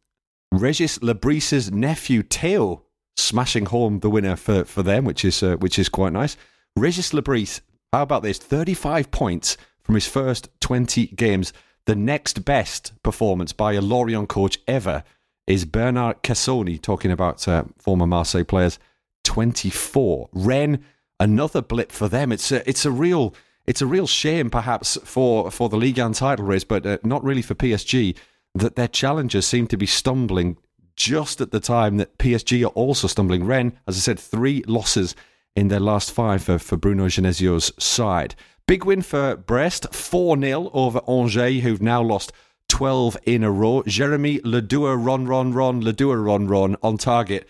[0.52, 2.84] Regis Le Bris's nephew Theo
[3.18, 6.38] smashing home the winner for, for them, which is uh, which is quite nice.
[6.76, 7.62] Regis Lebris,
[7.94, 8.38] how about this?
[8.38, 11.54] Thirty five points from his first twenty games.
[11.86, 15.04] The next best performance by a Lorient coach ever
[15.50, 18.80] is Bernard Casoni talking about uh, former Marseille players.
[19.26, 20.30] 24.
[20.32, 20.80] Rennes,
[21.20, 22.32] another blip for them.
[22.32, 23.36] It's a, it's a real
[23.68, 27.24] it's a real shame, perhaps, for, for the Ligue 1 title race, but uh, not
[27.24, 28.16] really for PSG,
[28.56, 30.58] that their challengers seem to be stumbling
[30.96, 33.46] just at the time that PSG are also stumbling.
[33.46, 35.16] Rennes, as I said, three losses
[35.56, 38.34] in their last five for, for Bruno Genesio's side.
[38.66, 42.32] Big win for Brest, 4 0 over Angers, who've now lost
[42.70, 43.84] 12 in a row.
[43.86, 47.48] Jeremy Ledoueur, Ron, Ron, run, Ledoueur, Ron, run on target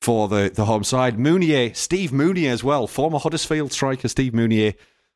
[0.00, 1.16] for the, the home side.
[1.16, 4.74] Mounié, Steve Mounié as well, former Huddersfield striker Steve Mounié,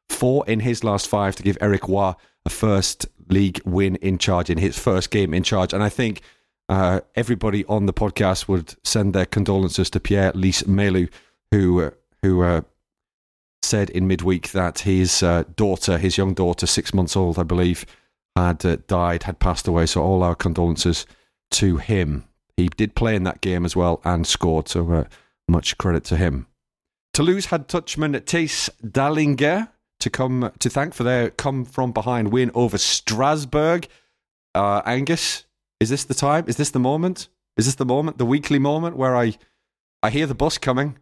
[0.09, 2.13] four in his last five to give Eric Roy
[2.45, 5.73] a first league win in charge in his first game in charge.
[5.73, 6.21] And I think
[6.69, 11.11] uh, everybody on the podcast would send their condolences to Pierre Lees-Melou,
[11.51, 11.91] who, uh,
[12.23, 12.61] who uh,
[13.63, 17.85] said in midweek that his uh, daughter, his young daughter, six months old, I believe,
[18.37, 19.87] had uh, died, had passed away.
[19.87, 21.07] So all our condolences
[21.53, 22.25] to him.
[22.57, 24.69] He did play in that game as well and scored.
[24.69, 25.05] So uh,
[25.49, 26.47] much credit to him.
[27.13, 29.71] Toulouse had touchman Thijs Dallinga
[30.01, 33.89] to come to thank for their come from behind win over Strasbourg.
[34.55, 35.45] Uh, Angus,
[35.81, 36.45] is this the time?
[36.47, 37.29] Is this the moment?
[37.57, 39.35] Is this the moment, the weekly moment where I
[40.03, 40.99] I hear the bus coming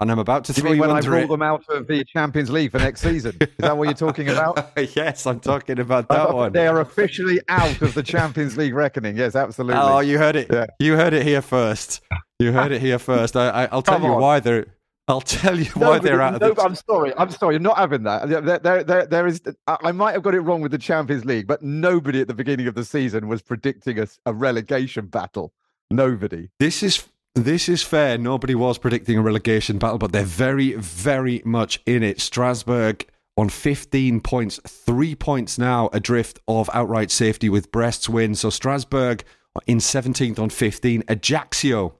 [0.00, 1.04] and I'm about to you throw you when I it.
[1.04, 3.36] brought them out of the Champions League for next season.
[3.40, 4.72] Is that what you're talking about?
[4.96, 6.52] yes, I'm talking about that one.
[6.52, 9.16] They are officially out of the Champions League reckoning.
[9.16, 9.80] Yes, absolutely.
[9.80, 10.48] Oh, you heard it.
[10.50, 10.66] Yeah.
[10.78, 12.00] You heard it here first.
[12.38, 13.36] You heard it here first.
[13.36, 14.66] I, will tell you why they're.
[15.06, 16.62] I'll tell you why Nobody- they're out of no, the.
[16.62, 17.12] I'm sorry.
[17.16, 17.54] I'm sorry.
[17.54, 18.28] You're not having that.
[18.28, 19.40] There, there, there, there is.
[19.66, 22.34] I I might have got it wrong with the Champions League, but nobody at the
[22.34, 25.52] beginning of the season was predicting a, a relegation battle.
[25.90, 26.48] Nobody.
[26.58, 28.16] This is this is fair.
[28.16, 32.20] Nobody was predicting a relegation battle, but they're very, very much in it.
[32.20, 38.34] Strasbourg on 15 points, three points now adrift of outright safety with Brest's win.
[38.34, 39.24] So Strasbourg
[39.66, 41.04] in 17th on 15.
[41.08, 41.94] Ajaccio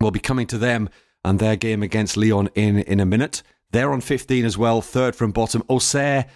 [0.00, 0.88] will be coming to them
[1.24, 3.42] and their game against Lyon in in a minute.
[3.70, 5.62] They're on 15 as well, third from bottom.
[5.68, 6.26] Auxerre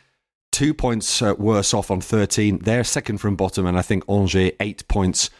[0.53, 2.61] two points uh, worse off on 13.
[2.61, 5.31] They're second from bottom, and I think Angers eight points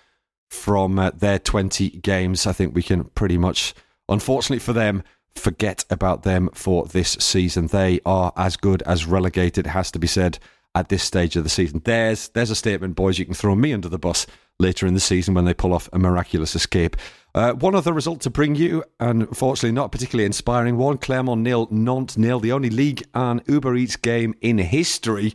[0.49, 2.47] from uh, their 20 games.
[2.47, 3.75] I think we can pretty much,
[4.09, 5.03] unfortunately for them,
[5.35, 7.67] forget about them for this season.
[7.69, 10.39] They are as good as relegated, has to be said,
[10.77, 11.81] at this stage of the season.
[11.85, 13.19] There's there's a statement, boys.
[13.19, 14.27] You can throw me under the bus
[14.59, 16.97] later in the season when they pull off a miraculous escape.
[17.35, 21.67] Uh, one other result to bring you, and unfortunately not particularly inspiring one Clermont nil,
[21.71, 25.35] Nantes nil, the only league and Uber Eats game in history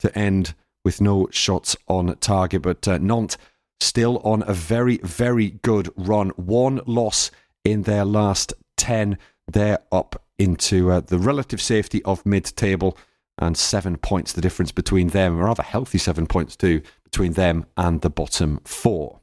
[0.00, 2.62] to end with no shots on target.
[2.62, 3.36] But uh, Nantes
[3.80, 6.30] still on a very, very good run.
[6.30, 7.30] One loss
[7.64, 9.18] in their last 10.
[9.50, 12.96] They're up into uh, the relative safety of mid table
[13.38, 17.66] and seven points the difference between them, a rather healthy seven points too, between them
[17.76, 19.20] and the bottom four.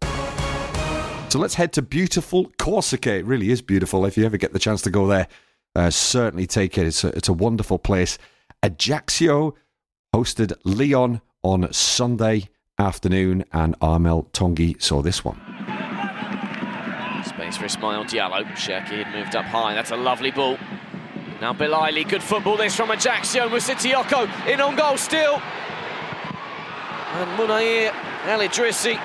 [1.30, 3.16] So let's head to beautiful Corsica.
[3.16, 4.06] It really is beautiful.
[4.06, 5.28] If you ever get the chance to go there,
[5.76, 6.88] uh, certainly take it.
[6.88, 8.18] It's a, it's a wonderful place.
[8.64, 9.56] Ajaccio
[10.16, 15.40] hosted Lyon on Sunday afternoon, and Armel Tongi saw this one.
[17.26, 18.44] Space for Ismail Diallo.
[18.54, 19.74] Cherki had moved up high.
[19.74, 20.58] That's a lovely ball.
[21.42, 23.50] Now Belaili, good football this from Ajaccio.
[23.50, 25.42] Musitioko in on goal still.
[27.14, 27.94] And Mounaïm
[28.26, 29.00] El Idrissi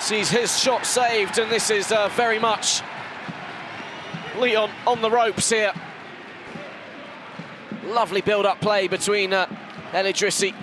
[0.00, 2.82] sees his shot saved, and this is uh, very much
[4.38, 5.72] Lyon on the ropes here.
[7.86, 9.46] Lovely build-up play between uh,
[9.92, 10.54] El Idrissi,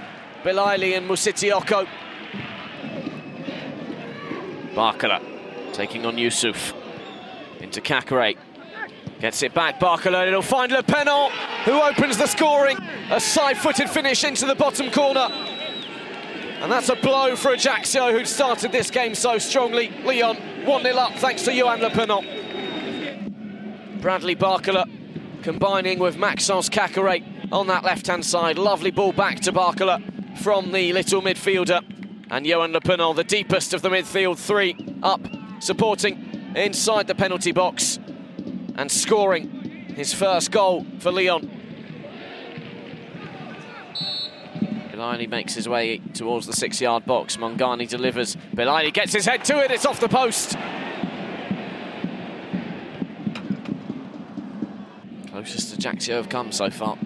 [0.43, 1.88] Belaili and Musitioko.
[4.73, 5.21] Barcola
[5.73, 6.73] taking on Yusuf.
[7.60, 8.38] Into Caqueret.
[9.19, 10.82] Gets it back, Barcola, it'll find Le
[11.63, 12.77] who opens the scoring.
[13.12, 15.27] A side-footed finish into the bottom corner.
[16.62, 19.89] And that's a blow for Ajaccio, who'd started this game so strongly.
[20.04, 21.89] Lyon, 1-0 up thanks to Johan Le.
[23.99, 24.86] Bradley Barcola
[25.43, 28.58] combining with Maxence Caqueret on that left-hand side.
[28.58, 30.01] Lovely ball back to Barcola
[30.38, 31.84] from the little midfielder.
[32.30, 35.22] And Johan Lepenant, the deepest of the midfield three, up,
[35.60, 38.00] supporting inside the penalty box
[38.76, 41.50] and scoring his first goal for Lyon.
[44.91, 47.38] Belaili makes his way towards the six-yard box.
[47.38, 48.36] Mangani delivers.
[48.54, 49.72] Belaili gets his head to it.
[49.72, 50.56] It's off the post.
[55.32, 56.98] Closest Ajaccio have come so far.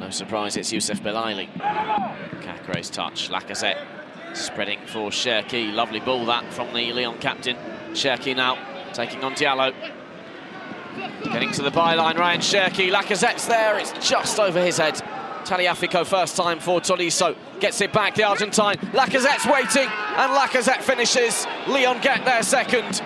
[0.00, 1.48] No surprise, it's Youssef Belaili.
[2.42, 3.30] Caqueret's touch.
[3.30, 3.82] Lacazette
[4.34, 5.72] spreading for Cherki.
[5.72, 7.56] Lovely ball that from the Lyon captain.
[7.92, 8.58] Cherki now
[8.92, 9.72] taking on Diallo.
[11.24, 12.92] Getting to the byline, Rayan Cherki.
[12.92, 13.78] Lacazette's their.
[13.78, 14.94] It's just over his head.
[15.44, 17.34] Tagliafico first time for Tolisso.
[17.60, 18.76] Gets it back, the Argentine.
[18.92, 21.46] Lacazette's waiting, and Lacazette finishes.
[21.66, 23.00] Lyon get there second.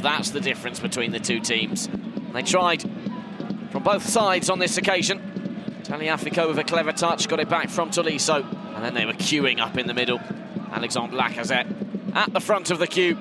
[0.00, 1.88] That's the difference between the two teams.
[2.32, 2.82] They tried
[3.70, 5.20] from both sides on this occasion.
[5.82, 9.60] Tagliafico with a clever touch, got it back from Tolisso, and then they were queuing
[9.60, 10.20] up in the middle.
[10.72, 13.18] Alexandre Lacazette at the front of the queue.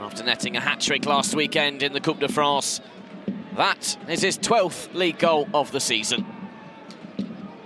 [0.00, 2.80] After netting a hat-trick last weekend in the Coupe de France,
[3.56, 6.26] that is his 12th league goal of the season.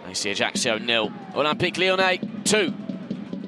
[0.09, 2.75] AC Ajaccio nil, Olympique Lyonnais 2.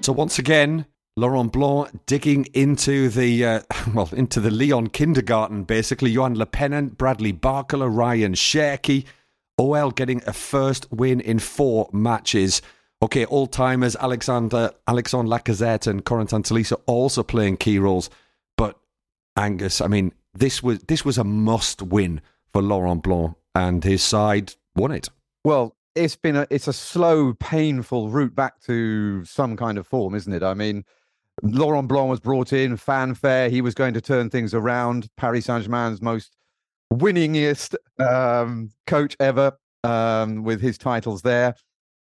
[0.03, 0.87] So once again,
[1.19, 3.61] Laurent Blanc digging into the uh,
[3.95, 5.65] well into the Lyon kindergarten.
[5.65, 9.07] Basically, Johan Lepenant, Bradley Barcola, Rayan Cherki,
[9.57, 12.61] OL getting a first win in four matches.
[13.03, 18.11] Okay, all timers Alexander Alexandre Lacazette and Corentin Tolisso also playing key roles.
[18.59, 18.79] But
[19.37, 22.21] Angus, I mean, this was this was a must win
[22.53, 25.09] for Laurent Blanc, and his side won it.
[25.45, 30.15] Well, it's been a it's a slow, painful route back to some kind of form,
[30.15, 30.43] isn't it?
[30.43, 30.85] I mean,
[31.43, 33.49] Laurent Blanc was brought in, fanfare.
[33.49, 35.09] He was going to turn things around.
[35.17, 36.37] Paris Saint Germain's most
[36.93, 39.53] winningest um, coach ever
[39.85, 41.55] um, with his titles there.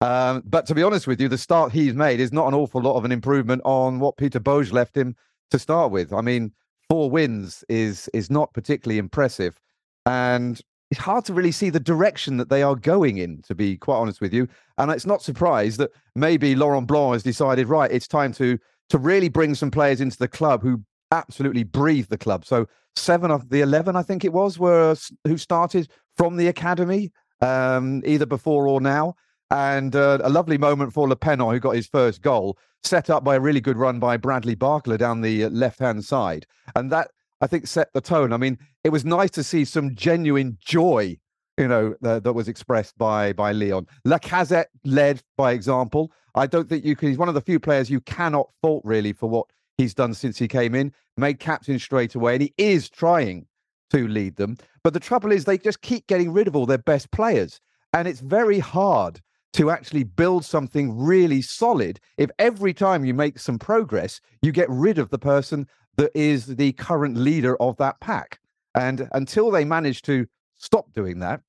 [0.01, 2.81] Um, but to be honest with you, the start he's made is not an awful
[2.81, 5.15] lot of an improvement on what Peter Bosz left him
[5.51, 6.11] to start with.
[6.11, 6.51] I mean,
[6.89, 9.57] four wins is is not particularly impressive,
[10.05, 10.59] and
[10.91, 13.41] it's hard to really see the direction that they are going in.
[13.43, 14.47] To be quite honest with you,
[14.77, 18.59] and it's not surprised that maybe Laurent Blanc has decided right, it's time to
[18.89, 20.81] to really bring some players into the club who
[21.11, 22.45] absolutely breathe the club.
[22.45, 24.95] So seven of the eleven, I think it was, were
[25.27, 27.11] who started from the academy,
[27.41, 29.15] um, either before or now.
[29.51, 33.35] And uh, a lovely moment for Lepenant, who got his first goal, set up by
[33.35, 36.45] a really good run by Bradley Barcola down the uh, left hand side.
[36.75, 37.11] And that,
[37.41, 38.33] I think, set the tone.
[38.33, 41.17] I mean, it was nice to see some genuine joy,
[41.57, 43.85] you know, uh, that was expressed by by Lyon.
[44.07, 46.11] Lacazette led by example.
[46.35, 49.13] I don't think you can, he's one of the few players you cannot fault really
[49.13, 52.89] for what he's done since he came in, made captain straight away, and he is
[52.89, 53.45] trying
[53.91, 54.57] to lead them.
[54.83, 57.59] But the trouble is, they just keep getting rid of all their best players.
[57.93, 59.21] And it's very hard
[59.53, 64.69] to actually build something really solid if every time you make some progress, you get
[64.69, 65.67] rid of the person
[65.97, 68.39] that is the current leader of that pack.
[68.73, 70.25] And until they manage to
[70.57, 71.41] stop doing that,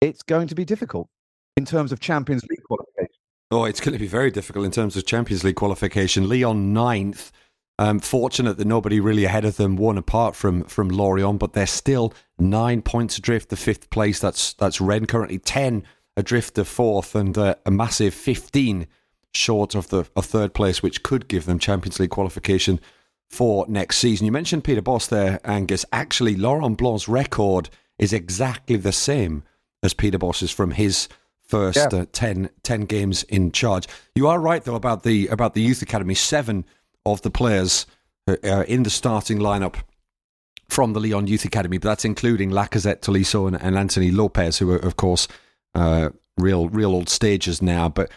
[0.00, 1.08] it's going to be difficult
[1.56, 2.60] in terms of Champions League.
[3.50, 6.28] Oh, it's going to be very difficult in terms of Champions League qualification.
[6.28, 7.32] Lyon ninth.
[7.78, 11.66] Um, fortunate that nobody really ahead of them, one apart from from Lorient, but they're
[11.66, 13.50] still nine points adrift.
[13.50, 15.84] The fifth place, that's that's Rennes currently ten
[16.16, 18.86] adrift of fourth, and uh, a massive fifteen
[19.34, 22.80] short of the of third place, which could give them Champions League qualification
[23.28, 24.24] for next season.
[24.24, 25.84] You mentioned Peter Bosz there, Angus.
[25.92, 27.68] Actually, Laurent Blanc's record
[27.98, 29.42] is exactly the same
[29.82, 31.08] as Peter Bosz's from his
[31.48, 32.00] first yeah.
[32.00, 33.86] uh, 10, 10 games in charge.
[34.14, 36.14] You are right though about the about the youth academy.
[36.14, 36.64] Seven
[37.04, 37.86] of the players
[38.26, 39.76] uh, uh, in the starting lineup
[40.68, 44.70] from the Lyon Youth Academy, but that's including Lacazette, Tolisso, and, and Anthony Lopes, who
[44.72, 45.28] are of course
[45.74, 48.10] uh, real real old stagers now, but.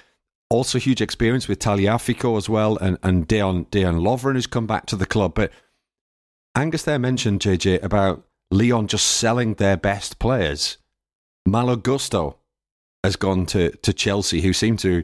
[0.51, 4.87] Also, huge experience with Tagliafico as well, and and Dejan Dejan Lovren, who's come back
[4.87, 5.35] to the club.
[5.35, 5.51] But
[6.55, 10.79] Angus there mentioned JJ about Lyon just selling their best players.
[11.45, 12.38] Malo Gusto
[13.03, 15.03] has gone to, to Chelsea, who seem to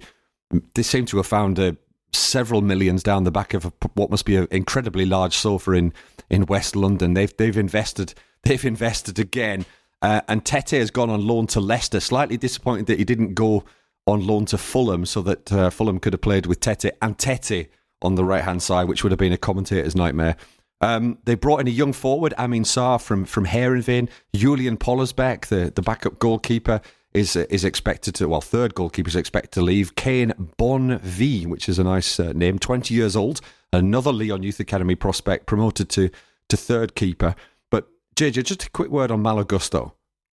[0.75, 1.73] they seem to have found uh,
[2.13, 5.93] several millions down the back of a, what must be an incredibly large sofa in,
[6.29, 7.13] in West London.
[7.13, 9.65] They've they've invested they've invested again,
[10.01, 11.99] uh, and Tete has gone on loan to Leicester.
[11.99, 13.63] Slightly disappointed that he didn't go
[14.07, 17.69] on loan to Fulham, so that uh, Fulham could have played with Tete and Tete
[18.01, 20.35] on the right hand side, which would have been a commentator's nightmare.
[20.81, 24.09] Um, they brought in a young forward, Amin Sarr from from Heerenveen.
[24.35, 26.81] Julian Pollersbeck, the, the backup goalkeeper,
[27.15, 29.95] is is expected to well third goalkeeper is expected to leave.
[29.95, 33.41] Kayne Bonnevie, which is a nice uh, name, twenty years old,
[33.71, 36.09] another Lyon Youth Academy prospect promoted to
[36.49, 37.35] to third keeper.
[37.71, 39.95] But JJ, just a quick word on Malo Gusto.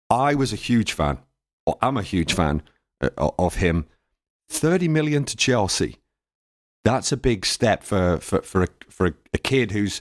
[0.09, 1.18] I was a huge fan,
[1.66, 2.62] or I'm a huge fan
[3.01, 3.87] uh, of him.
[4.49, 5.97] Thirty million to Chelsea.
[6.85, 10.01] That's a big step for for for a, for a, a kid who's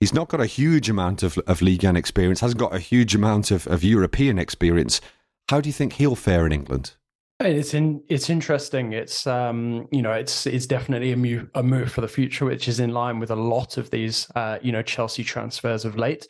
[0.00, 3.14] he's not got a huge amount of, of league and experience, hasn't got a huge
[3.14, 5.00] amount of, of European experience.
[5.48, 6.94] How do you think he'll fare in England?
[7.38, 8.92] It's in, it's interesting.
[8.92, 12.66] It's um, you know it's it's definitely a move a move for the future, which
[12.66, 16.26] is in line with a lot of these uh, you know Chelsea transfers of late.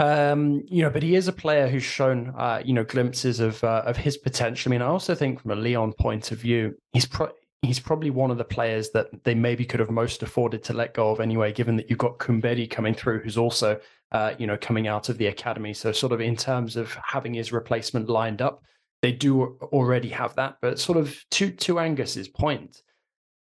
[0.00, 3.62] Um, you know, but he is a player who's shown uh, you know glimpses of
[3.62, 4.70] uh, of his potential.
[4.70, 7.32] I mean, I also think from a Lyon point of view, he's pro-
[7.62, 10.94] he's probably one of the players that they maybe could have most afforded to let
[10.94, 13.80] go of anyway, given that you've got Kumbedi coming through, who's also
[14.12, 15.74] uh, you know, coming out of the academy.
[15.74, 18.62] So, sort of in terms of having his replacement lined up,
[19.02, 20.56] they do already have that.
[20.62, 22.82] But sort of to to Angus's point,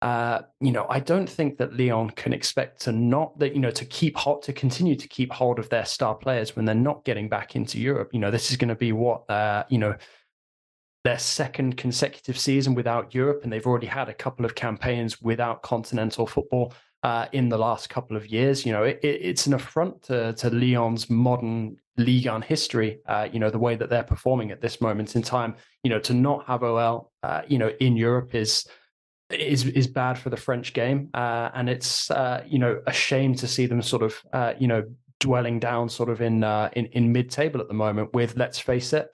[0.02, 3.72] uh, you know, I don't think that Lyon can expect to not that you know
[3.72, 7.06] to keep hot to continue to keep hold of their star players when they're not
[7.06, 8.10] getting back into Europe.
[8.12, 9.96] You know, this is going to be what uh, you know
[11.04, 15.62] their second consecutive season without Europe, and they've already had a couple of campaigns without
[15.62, 16.74] continental football
[17.04, 18.66] uh, in the last couple of years.
[18.66, 23.40] You know, it, it's an affront to, to Lyon's modern Ligue 1 history, uh, you
[23.40, 25.56] know, the way that they're performing at this moment in time.
[25.84, 28.68] You know, to not have OL, uh, you know, in Europe is
[29.30, 33.36] is is bad for the French game, uh, and it's uh, you know a shame
[33.36, 34.84] to see them sort of uh, you know
[35.20, 36.44] dwelling down sort of in
[36.74, 38.14] in in mid table at the moment.
[38.14, 39.08] With let's face it,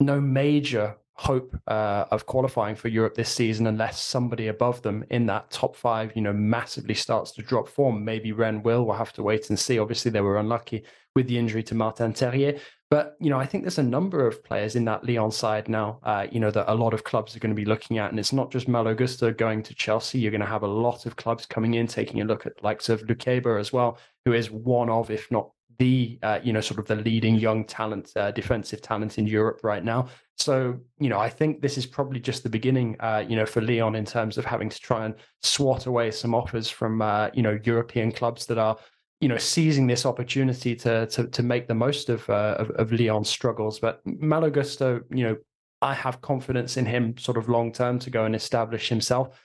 [0.00, 5.26] no major hope uh, of qualifying for Europe this season unless somebody above them in
[5.26, 8.04] that top five, you know, massively starts to drop form.
[8.04, 8.84] Maybe Rennes will.
[8.86, 9.80] We'll have to wait and see.
[9.80, 10.84] Obviously, they were unlucky
[11.16, 12.60] with the injury to Martin Terrier.
[12.88, 15.98] But, you know, I think there's a number of players in that Lyon side now,
[16.04, 18.10] uh, you know, that a lot of clubs are going to be looking at.
[18.10, 20.20] And it's not just Malo Gusto going to Chelsea.
[20.20, 22.88] You're going to have a lot of clubs coming in, taking a look at likes
[22.88, 26.80] of Lukeba as well, who is one of, if not the uh, you know sort
[26.80, 30.08] of the leading young talent, uh, defensive talent in Europe right now.
[30.36, 33.60] So you know, I think this is probably just the beginning, uh, you know, for
[33.60, 37.42] Lyon in terms of having to try and swat away some offers from uh, you
[37.42, 38.76] know European clubs that are
[39.20, 42.92] you know seizing this opportunity to to to make the most of uh, of, of
[42.92, 43.78] Lyon's struggles.
[43.78, 45.36] But Malo Gusto, you know,
[45.80, 49.38] I have confidence in him sort of long term to go and establish himself.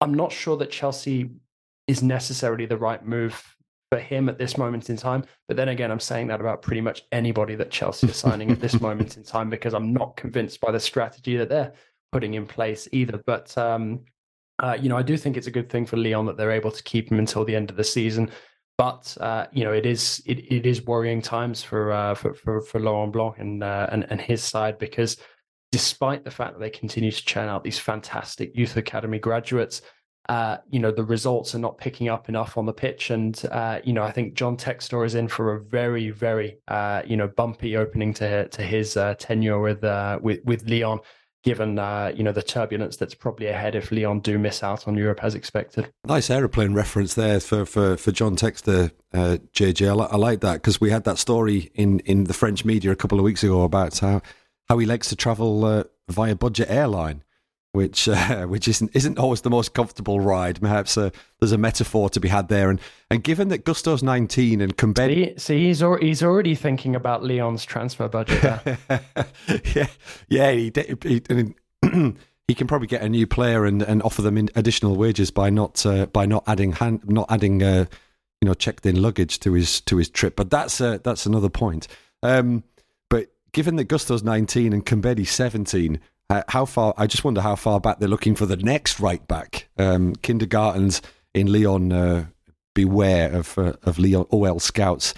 [0.00, 1.30] I'm not sure that Chelsea
[1.86, 3.42] is necessarily the right move
[3.94, 5.24] for him at this moment in time.
[5.46, 8.60] But then again, I'm saying that about pretty much anybody that Chelsea is signing at
[8.60, 11.72] this moment in time because I'm not convinced by the strategy that they're
[12.10, 13.22] putting in place either.
[13.24, 14.00] But um,
[14.58, 16.72] uh, you know, I do think it's a good thing for Lyon that they're able
[16.72, 18.30] to keep him until the end of the season.
[18.76, 22.60] But uh, you know, it is it, it is worrying times for uh, for, for
[22.62, 25.18] for Laurent Blanc and uh, and and his side because
[25.70, 29.82] despite the fact that they continue to churn out these fantastic youth academy graduates,
[30.28, 33.10] uh, you know, the results are not picking up enough on the pitch.
[33.10, 37.02] And, uh, you know, I think John Textor is in for a very, very, uh,
[37.06, 41.00] you know, bumpy opening to to his uh, tenure with, uh, with with Lyon,
[41.42, 44.96] given, uh, you know, the turbulence that's probably ahead if Lyon do miss out on
[44.96, 45.90] Europe as expected.
[46.06, 49.88] Nice aeroplane reference there for, for, for John Textor, JJ.
[49.88, 52.96] I, I like that because we had that story in, in the French media a
[52.96, 54.22] couple of weeks ago about how,
[54.70, 57.22] how he likes to travel via budget airline
[57.74, 60.60] which uh, which isn't isn't always the most comfortable ride.
[60.60, 61.10] Perhaps uh,
[61.40, 62.70] there's a metaphor to be had there.
[62.70, 66.94] And and given that Gusto's 19 and Kumbedi, see, see he's al- he's already thinking
[66.94, 68.42] about Lyon's transfer budget.
[69.74, 69.86] yeah,
[70.28, 70.72] yeah, he,
[71.02, 71.22] he,
[72.48, 75.84] he, can probably get a new player and, and offer them additional wages by not
[75.84, 77.86] uh, by not adding hand, not adding uh,
[78.40, 80.36] you know checked in luggage to his to his trip.
[80.36, 81.88] But that's uh, that's another point.
[82.22, 82.62] Um,
[83.10, 85.98] but given that Gusto's 19 and Kumbedi 17
[86.30, 86.94] uh, how far?
[86.96, 89.68] I just wonder how far back they're looking for the next right back.
[89.78, 91.02] Um, kindergartens
[91.34, 92.26] in Lyon, uh,
[92.74, 95.14] beware of uh, of Lyon OL scouts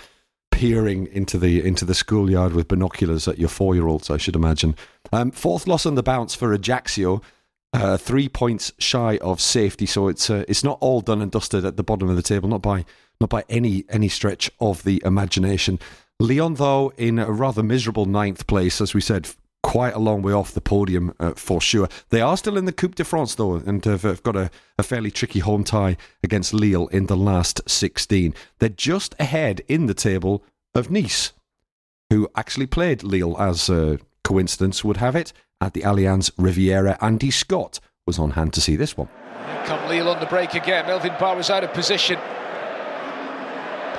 [0.51, 4.11] peering into the into the schoolyard with binoculars at your four year olds.
[4.11, 4.75] I should imagine.
[5.13, 7.23] Um, fourth loss on the bounce for Ajaccio.
[7.73, 11.65] Uh, three points shy of safety, so it's uh, it's not all done and dusted
[11.65, 12.85] at the bottom of the table, not by
[13.21, 15.79] not by any any stretch of the imagination.
[16.19, 19.29] Lyon, though, in a rather miserable ninth place, as we said,
[19.67, 21.89] quite a long way off the podium uh, for sure.
[22.11, 24.49] They are still in the Coupe de France though, and have, have got a,
[24.79, 28.33] a, fairly tricky home tie against Lille in the last 16.
[28.61, 31.33] They're just ahead in the table of Nice,
[32.11, 36.97] who actually played Lille, as uh, coincidence would have it, at the Allianz Riviera.
[37.01, 39.09] Andy Scott was on hand to see this one.
[39.65, 40.87] Come Lille on the break again.
[40.87, 42.21] Melvin Bard was out of position.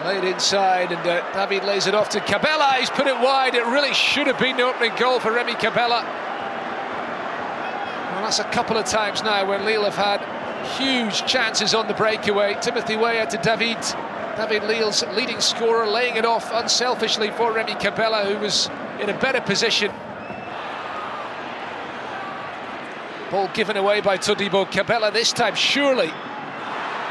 [0.08, 2.76] Played inside, and uh, David lays it off to Cabella.
[2.80, 3.56] He's put it wide.
[3.56, 6.02] It really should have been the opening goal for Remy Cabella.
[8.14, 10.22] Well, that's a couple of times now when Lille have had
[10.78, 12.56] huge chances on the breakaway.
[12.62, 13.80] Timothy Weah to David.
[14.38, 18.70] David Lille's leading scorer, laying it off unselfishly for Remy Cabella, who was
[19.02, 19.92] in a better position.
[23.30, 24.72] Ball given away by Todibo.
[24.72, 26.14] Cabella this time, surely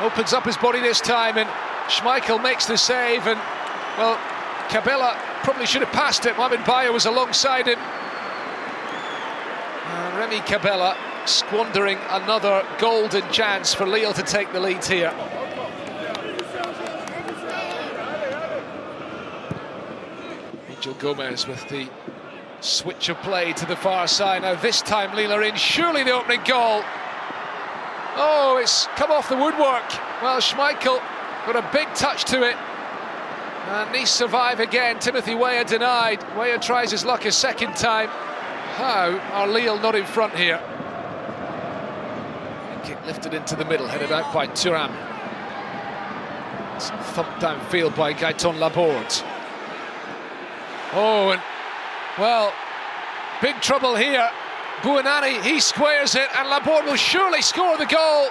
[0.01, 1.51] opens up his body this time and
[1.89, 3.39] Schmeichel makes the save, and
[3.97, 4.19] well,
[4.69, 6.37] Cabella probably should have passed it.
[6.37, 7.79] Mohamed Bayo was alongside him.
[9.89, 15.15] Uh, Remy Cabella squandering another golden chance for Lille to take the lead here.
[20.69, 21.89] Angel Gomes with the
[22.61, 24.43] switch of play to the far side.
[24.43, 25.55] Now this time Lille are in.
[25.55, 26.83] Surely the opening goal.
[28.19, 29.89] Oh, it's come off the woodwork.
[30.23, 31.01] Well, Schmeichel
[31.47, 32.57] Got a big touch to it.
[32.57, 34.99] And Nice survive again.
[34.99, 36.25] Timothy Weah denied.
[36.37, 38.09] Weah tries his luck a second time.
[38.09, 40.61] How are Lille not in front here?
[42.83, 44.91] Kick lifted into the middle, headed out by Thuram.
[46.79, 49.23] Thumped downfield by Gaetan Laborde.
[50.93, 51.43] Oh, and
[52.19, 52.53] well,
[53.41, 54.29] big trouble here.
[54.83, 58.29] Bouanani, he squares it, and Laborde will surely score the goal.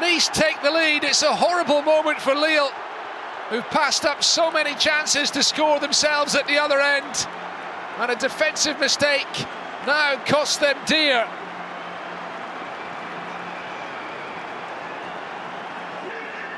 [0.00, 1.04] Nice take the lead.
[1.04, 2.70] It's a horrible moment for Lille,
[3.50, 7.26] who've passed up so many chances to score themselves at the other end.
[7.98, 9.26] And a defensive mistake
[9.86, 11.28] now costs them dear.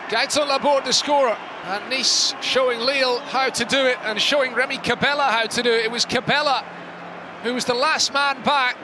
[0.08, 4.78] Gaetan Laborde, the scorer, and Nice showing Lille how to do it and showing Remy
[4.78, 5.84] Cabella how to do it.
[5.84, 6.64] It was Cabella
[7.42, 8.76] who was the last man back,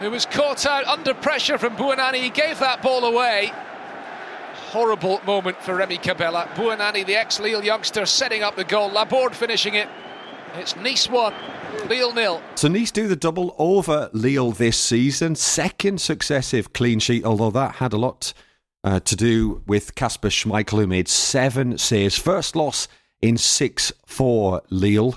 [0.00, 2.16] who was caught out under pressure from Bouanani.
[2.16, 3.52] He gave that ball away
[4.66, 6.48] horrible moment for Remy Cabella.
[6.54, 8.90] Bouanani, the ex-Lille youngster, setting up the goal.
[8.90, 9.88] Laborde finishing it.
[10.54, 11.34] It's Nice 1,
[11.88, 12.42] Lille nil.
[12.54, 15.34] So Nice do the double over Lille this season.
[15.34, 18.32] Second successive clean sheet, although that had a lot
[18.82, 22.16] uh, to do with Kasper Schmeichel, who made seven saves.
[22.16, 22.88] First loss
[23.20, 25.16] in 6 for Lille.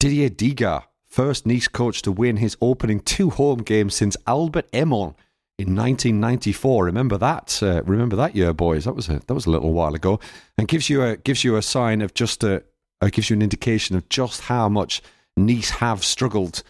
[0.00, 5.14] Didier Digard, first Nice coach to win his opening two home games since Albert Emon
[5.62, 6.84] in 1994.
[6.84, 7.62] Remember that?
[7.62, 8.84] Uh, remember that year, boys?
[8.84, 10.20] That was a that was a little while ago,
[10.58, 12.62] and gives you a gives you a sign of just a
[13.00, 15.02] uh, gives you an indication of just how much
[15.36, 16.62] Nice have struggled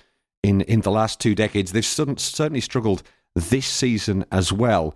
[0.43, 1.73] in in the last two decades.
[1.73, 3.03] They've certainly struggled
[3.35, 4.95] this season as well,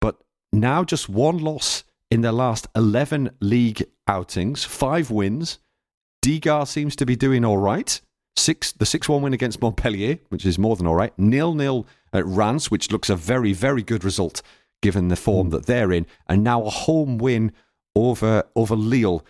[0.00, 0.16] but
[0.52, 5.58] now just one loss in their last 11 league outings, five wins.
[6.22, 8.00] Digard seems to be doing all right.
[8.36, 11.16] Six, the 6 1 win against Montpellier, which is more than all right.
[11.18, 14.42] Nil nil at Reims, which looks a very, very good result
[14.80, 16.06] given the form that they're in.
[16.28, 17.52] And now a home win
[17.94, 19.24] over over Lille.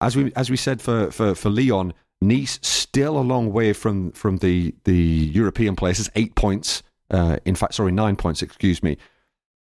[0.00, 1.92] As we as we said for, for, for Lyon,
[2.22, 6.82] Nice still a long way from from the the European places, eight points.
[7.10, 8.42] Uh, in fact, sorry, nine points.
[8.42, 8.98] Excuse me.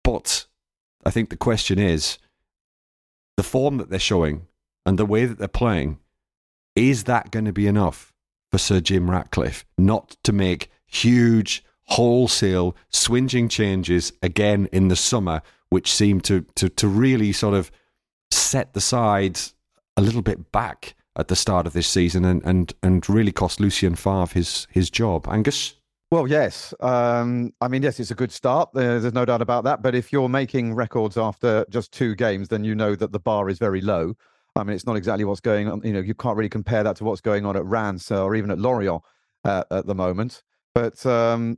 [0.03, 0.47] But
[1.05, 2.17] I think the question is
[3.35, 4.47] the form that they're showing
[4.85, 5.99] and the way that they're playing.
[6.75, 8.13] Is that going to be enough
[8.51, 15.41] for Sir Jim Ratcliffe not to make huge wholesale swinging changes again in the summer,
[15.69, 17.71] which seemed to, to, to really sort of
[18.31, 19.53] set the sides
[19.95, 23.59] a little bit back at the start of this season and, and, and really cost
[23.59, 25.27] Lucien Favre his, his job.
[25.27, 25.75] Angus?
[26.11, 26.73] Well, yes.
[26.79, 28.69] Um, I mean, yes, it's a good start.
[28.73, 29.81] There's no doubt about that.
[29.81, 33.49] But if you're making records after just two games, then you know that the bar
[33.49, 34.13] is very low.
[34.55, 35.81] I mean, it's not exactly what's going on.
[35.83, 38.51] You know, you can't really compare that to what's going on at Reims or even
[38.51, 39.01] at Lorient
[39.43, 40.43] uh, at the moment.
[40.73, 41.57] But um,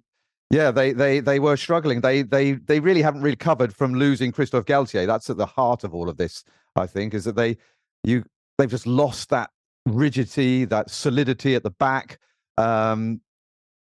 [0.49, 2.01] yeah, they they they were struggling.
[2.01, 5.05] They they they really haven't recovered from losing Christophe Galtier.
[5.05, 6.43] That's at the heart of all of this.
[6.75, 7.57] I think is that they
[8.03, 8.23] you
[8.57, 9.51] they've just lost that
[9.85, 12.19] rigidity, that solidity at the back.
[12.57, 13.21] Um,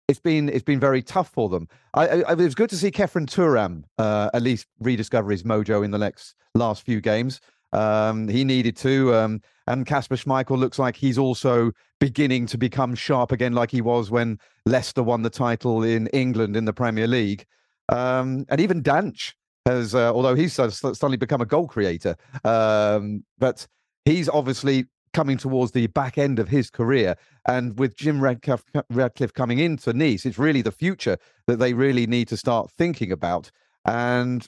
[0.08, 1.68] it's been it's been very tough for them.
[1.94, 5.84] I, I, it was good to see Khéphren Thuram uh, at least rediscover his mojo
[5.84, 7.42] in the next last few games.
[7.74, 12.96] Um, he needed to, um, and Kasper Schmeichel looks like he's also beginning to become
[12.96, 17.08] sharp again, like he was when Leicester won the title in England in the Premier
[17.08, 17.46] League.
[17.90, 19.34] Um, and even Dante
[19.66, 23.68] has, uh, although he's suddenly become a goal creator, um, but
[24.06, 27.16] he's obviously coming towards the back end of his career.
[27.48, 32.08] And with Jim Ratcliffe, Ratcliffe coming into Nice, it's really the future that they really
[32.08, 33.50] need to start thinking about.
[33.86, 34.48] And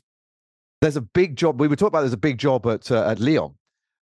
[0.82, 1.60] there's a big job.
[1.60, 3.56] We were talking about there's a big job at uh, at Lyon,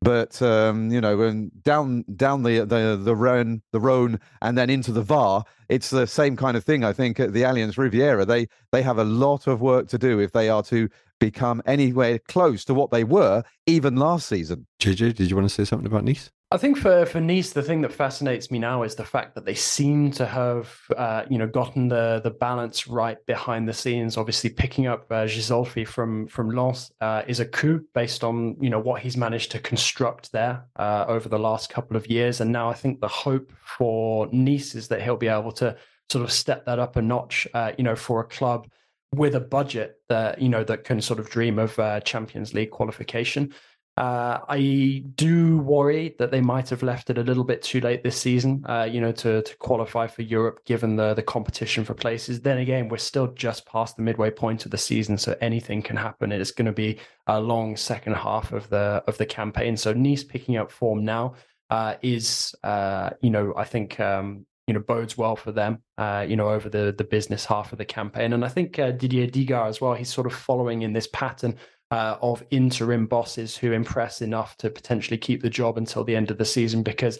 [0.01, 4.69] but um, you know, and down down the the the Rhone, the Rhone, and then
[4.69, 6.83] into the Var, it's the same kind of thing.
[6.83, 10.19] I think at the Allianz Riviera, they they have a lot of work to do
[10.19, 10.89] if they are to
[11.19, 14.67] become anywhere close to what they were even last season.
[14.79, 16.31] JJ, did you want to say something about Nice?
[16.51, 19.45] I think for, for Nice, the thing that fascinates me now is the fact that
[19.45, 24.17] they seem to have, uh, you know, gotten the the balance right behind the scenes.
[24.17, 28.71] Obviously, picking up uh, Ghisolfi from from Lens uh, is a coup based on you
[28.71, 32.51] know what he's managed to construct there uh, over the last couple of years, and
[32.51, 35.77] now I think the hope for Nice is that he'll be able to
[36.09, 37.47] sort of step that up a notch.
[37.53, 38.67] Uh, you know, for a club
[39.13, 42.71] with a budget that you know that can sort of dream of uh, Champions League
[42.71, 43.53] qualification.
[43.99, 48.01] Uh, I do worry that they might have left it a little bit too late
[48.01, 51.93] this season, uh, you know, to, to qualify for Europe, given the the competition for
[51.93, 52.39] places.
[52.39, 55.97] Then again, we're still just past the midway point of the season, so anything can
[55.97, 56.31] happen.
[56.31, 56.97] It's going to be
[57.27, 59.75] a long second half of the of the campaign.
[59.75, 61.33] So Nice picking up form now
[61.69, 63.99] uh, is, uh, you know, I think.
[63.99, 67.71] Um, you know, bodes well for them, uh, you know, over the the business half
[67.71, 69.95] of the campaign, and I think uh, Didier Digard as well.
[69.95, 71.55] He's sort of following in this pattern
[71.91, 76.29] uh, of interim bosses who impress enough to potentially keep the job until the end
[76.31, 76.83] of the season.
[76.83, 77.19] Because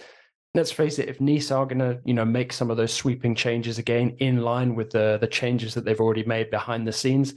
[0.53, 3.36] let's face it, if Nice are going to you know make some of those sweeping
[3.36, 7.34] changes again in line with the the changes that they've already made behind the scenes,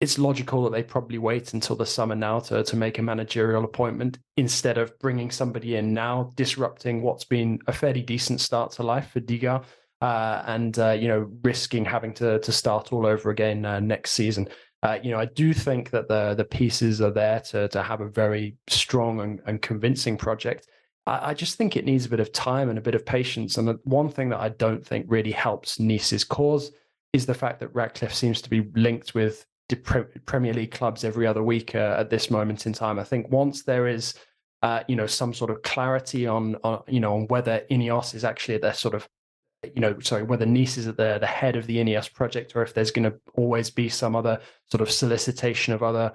[0.00, 3.64] it's logical that they probably wait until the summer now to to make a managerial
[3.64, 8.82] appointment instead of bringing somebody in now, disrupting what's been a fairly decent start to
[8.82, 9.64] life for Digard.
[10.00, 14.10] Uh, and uh, you know, risking having to to start all over again uh, next
[14.10, 14.48] season.
[14.82, 18.00] Uh, you know, I do think that the the pieces are there to to have
[18.00, 20.66] a very strong and, and convincing project.
[21.06, 23.58] I, I, just think it needs a bit of time and a bit of patience.
[23.58, 26.72] And the one thing that I don't think really helps Nice's cause
[27.12, 29.46] is the fact that Ratcliffe seems to be linked with
[30.26, 32.98] Premier League clubs every other week uh, at this moment in time.
[32.98, 34.14] I think once there is,
[34.62, 38.24] uh, you know, some sort of clarity on, on, you know, on whether Ineos is
[38.24, 39.08] actually at their sort of
[39.62, 42.62] you know, sorry, whether Nice is at the, the head of the Ineos project or
[42.62, 44.40] if there's going to always be some other
[44.70, 46.12] sort of solicitation of other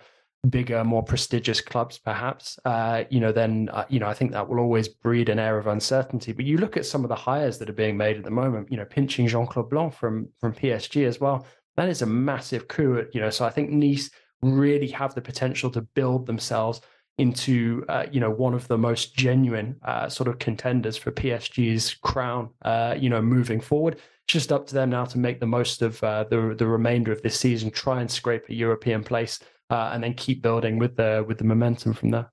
[0.49, 4.47] bigger, more prestigious clubs, perhaps, uh, you know, then, uh, you know, I think that
[4.47, 6.33] will always breed an air of uncertainty.
[6.33, 8.71] But you look at some of the hires that are being made at the moment,
[8.71, 11.45] you know, pinching Jean Claude Blanc from, from PSG as well.
[11.75, 13.29] That is a massive coup, you know.
[13.29, 14.09] So I think Nice
[14.41, 16.81] really have the potential to build themselves
[17.17, 21.93] into uh, you know one of the most genuine uh, sort of contenders for PSG's
[21.95, 22.49] crown.
[22.63, 25.81] Uh, you know, moving forward, it's just up to them now to make the most
[25.81, 29.39] of uh, the the remainder of this season, try and scrape a European place,
[29.69, 32.31] uh, and then keep building with the with the momentum from there.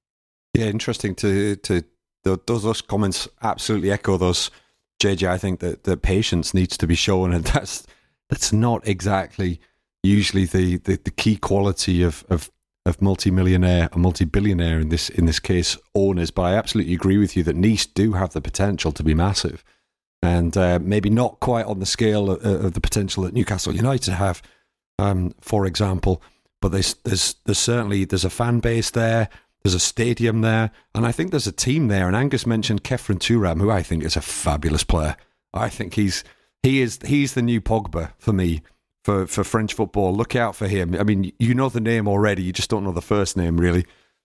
[0.53, 1.85] Yeah, interesting to to
[2.25, 4.51] those those comments absolutely echo those.
[5.03, 7.87] JJ, I think that the patience needs to be shown, and that's
[8.29, 9.61] that's not exactly
[10.05, 12.51] usually the, the, the key quality of, of
[12.87, 16.31] of multi-millionaire or multi-billionaire in this in this case owners.
[16.31, 19.65] But I absolutely agree with you that Nice do have the potential to be massive,
[20.23, 24.15] and uh, maybe not quite on the scale of, of, the potential that Newcastle United
[24.15, 24.43] have,
[24.99, 26.23] um, for example.
[26.61, 29.29] But there's there's there's certainly there's a fan base there.
[29.63, 32.07] There's a stadium there, and I think there's a team there.
[32.07, 35.17] And Angus mentioned Khéphren Thuram, who I think is a fabulous player.
[35.55, 36.23] I think he's
[36.63, 38.61] he is he's the new Pogba for me
[39.05, 40.15] for, for French football.
[40.15, 40.97] Look out for him.
[40.99, 43.85] I mean, you know the name already, you just don't know the first name, really.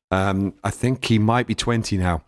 [0.10, 2.24] Um, I think he might be 20 now.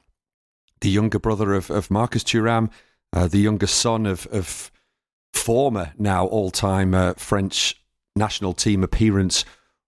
[0.81, 2.69] The younger brother of, of Marcus Thuram,
[3.13, 4.69] uh, the younger son of, of
[5.33, 7.81] former now all time uh, French
[8.15, 9.45] national team appearance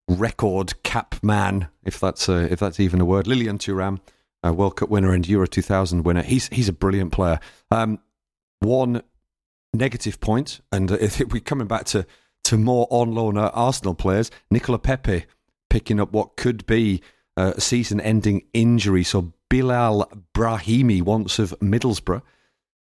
[0.08, 3.28] record cap man, if that's a, if that's even a word.
[3.28, 4.00] Lilian Thuram,
[4.42, 6.22] a World Cup winner and Euro 2000 winner.
[6.24, 7.40] He's he's a brilliant player.
[7.72, 8.00] Um,
[8.60, 9.02] one
[9.74, 12.06] negative point, and if we're coming back to
[12.46, 15.26] to more on loan Arsenal players, Nicola Pepe
[15.70, 17.02] picking up what could be
[17.36, 19.04] a season-ending injury.
[19.04, 22.22] So Bilal Brahimi, once of Middlesbrough,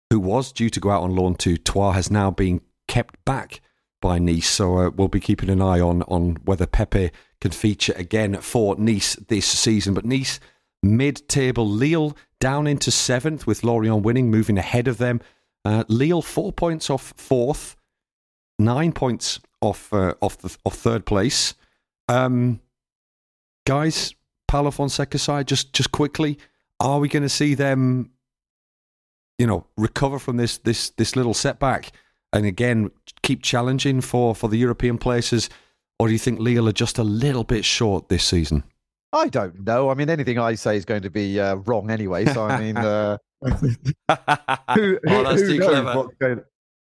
[0.09, 3.61] who was due to go out on loan to Troyes, has now been kept back
[4.01, 4.49] by Nice.
[4.49, 8.75] So uh, we'll be keeping an eye on on whether Pepe can feature again for
[8.75, 9.93] Nice this season.
[9.93, 10.39] But Nice
[10.83, 15.21] mid-table, Lille down into seventh with Lorient winning, moving ahead of them.
[15.63, 17.75] Uh, Lille four points off fourth,
[18.59, 21.53] nine points off uh, off the off third place.
[22.07, 22.61] Um,
[23.65, 24.13] guys,
[24.47, 26.37] Paulo Fonseca side, just just quickly,
[26.79, 28.11] are we going to see them,
[29.37, 31.91] you know, recover from this this this little setback
[32.33, 32.91] and again
[33.23, 35.49] keep challenging for for the European places,
[35.99, 38.63] or do you think Lille are just a little bit short this season?
[39.13, 39.89] I don't know.
[39.89, 42.25] I mean, anything I say is going to be uh, wrong anyway.
[42.25, 43.49] So I mean, uh, who,
[44.73, 45.97] who, oh, that's who too knows clever.
[45.97, 46.43] what's going,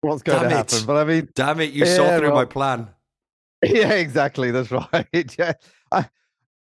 [0.03, 0.57] what's going Damn to it.
[0.71, 0.85] happen?
[0.85, 1.71] But I mean, Damn it!
[1.71, 2.89] You Yeah, saw through well- my plan.
[3.63, 4.51] yeah, exactly.
[4.51, 5.07] That's right.
[5.39, 5.53] yeah.
[5.91, 6.05] I,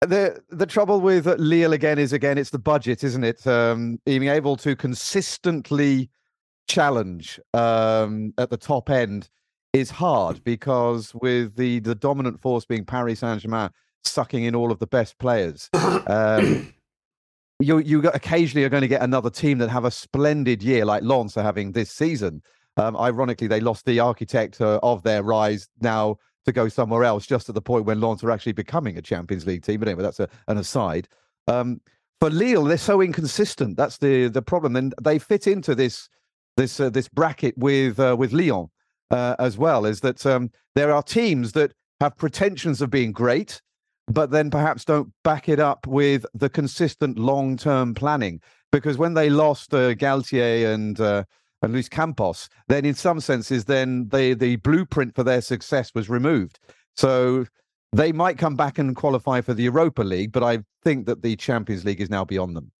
[0.01, 3.45] the the trouble with Lille again is again it's the budget, isn't it?
[3.47, 6.09] Um, being able to consistently
[6.67, 9.29] challenge um, at the top end
[9.73, 13.69] is hard because with the the dominant force being Paris Saint Germain
[14.03, 15.69] sucking in all of the best players.
[16.07, 16.73] Um,
[17.59, 21.03] you you occasionally are going to get another team that have a splendid year like
[21.03, 22.41] Lens are having this season.
[22.79, 27.27] Um, ironically, they lost the architect uh, of their rise now to go somewhere else,
[27.27, 29.79] just at the point when Lens are actually becoming a Champions League team.
[29.79, 31.07] But anyway, that's a, an aside.
[31.47, 31.81] Um,
[32.21, 33.75] for Lille, they're so inconsistent.
[33.75, 36.09] That's the the problem, and they fit into this
[36.57, 38.67] this uh, this bracket with uh, with Lyon
[39.11, 39.85] uh, as well.
[39.85, 43.61] Is that um, there are teams that have pretensions of being great,
[44.07, 48.41] but then perhaps don't back it up with the consistent long term planning.
[48.71, 51.23] Because when they lost uh, Galtier and uh,
[51.61, 56.09] and Luis Campos, then in some senses, then the the blueprint for their success was
[56.09, 56.59] removed.
[56.95, 57.45] So
[57.91, 61.35] they might come back and qualify for the Europa League, but I think that the
[61.35, 62.71] Champions League is now beyond them.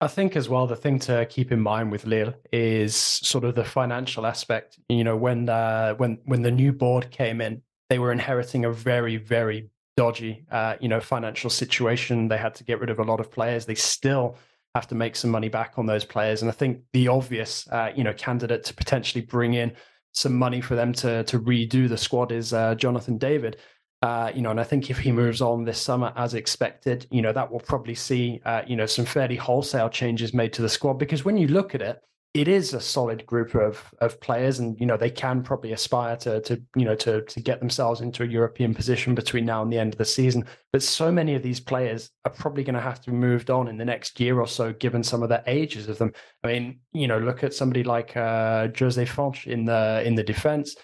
[0.00, 3.54] I think as well the thing to keep in mind with Lille is sort of
[3.54, 4.78] the financial aspect.
[4.88, 8.72] You know, when uh, when when the new board came in, they were inheriting a
[8.72, 12.28] very very dodgy, uh, you know, financial situation.
[12.28, 13.66] They had to get rid of a lot of players.
[13.66, 14.36] They still
[14.74, 16.42] have to make some money back on those players.
[16.42, 19.72] And I think the obvious, uh, you know, candidate to potentially bring in
[20.12, 23.56] some money for them to to redo the squad is uh, Jonathan David.
[24.02, 27.20] Uh, you know, and I think if he moves on this summer as expected, you
[27.20, 30.70] know, that will probably see, uh, you know, some fairly wholesale changes made to the
[30.70, 32.00] squad because when you look at it,
[32.32, 36.16] it is a solid group of of players, and you know they can probably aspire
[36.18, 39.72] to to you know to to get themselves into a European position between now and
[39.72, 40.44] the end of the season.
[40.72, 43.66] But so many of these players are probably going to have to be moved on
[43.66, 46.12] in the next year or so, given some of the ages of them.
[46.44, 50.22] I mean, you know, look at somebody like uh, José Fonte in the in the
[50.22, 50.76] defense.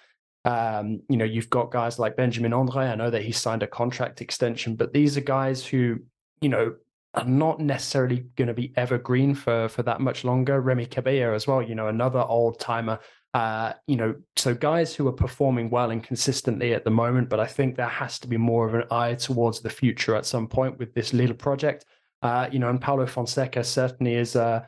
[0.45, 2.87] Um, you know, you've got guys like Benjamin Andre.
[2.87, 5.99] I know that he signed a contract extension, but these are guys who,
[6.41, 6.75] you know,
[7.17, 10.61] are not necessarily going to be evergreen for for that much longer.
[10.61, 12.99] Remy Cabella as well, you know, another old timer.
[13.35, 17.39] Uh, you know, so guys who are performing well and consistently at the moment, but
[17.39, 20.47] I think there has to be more of an eye towards the future at some
[20.47, 21.85] point with this little project.
[22.23, 24.65] Uh, you know, and Paulo Fonseca certainly is uh,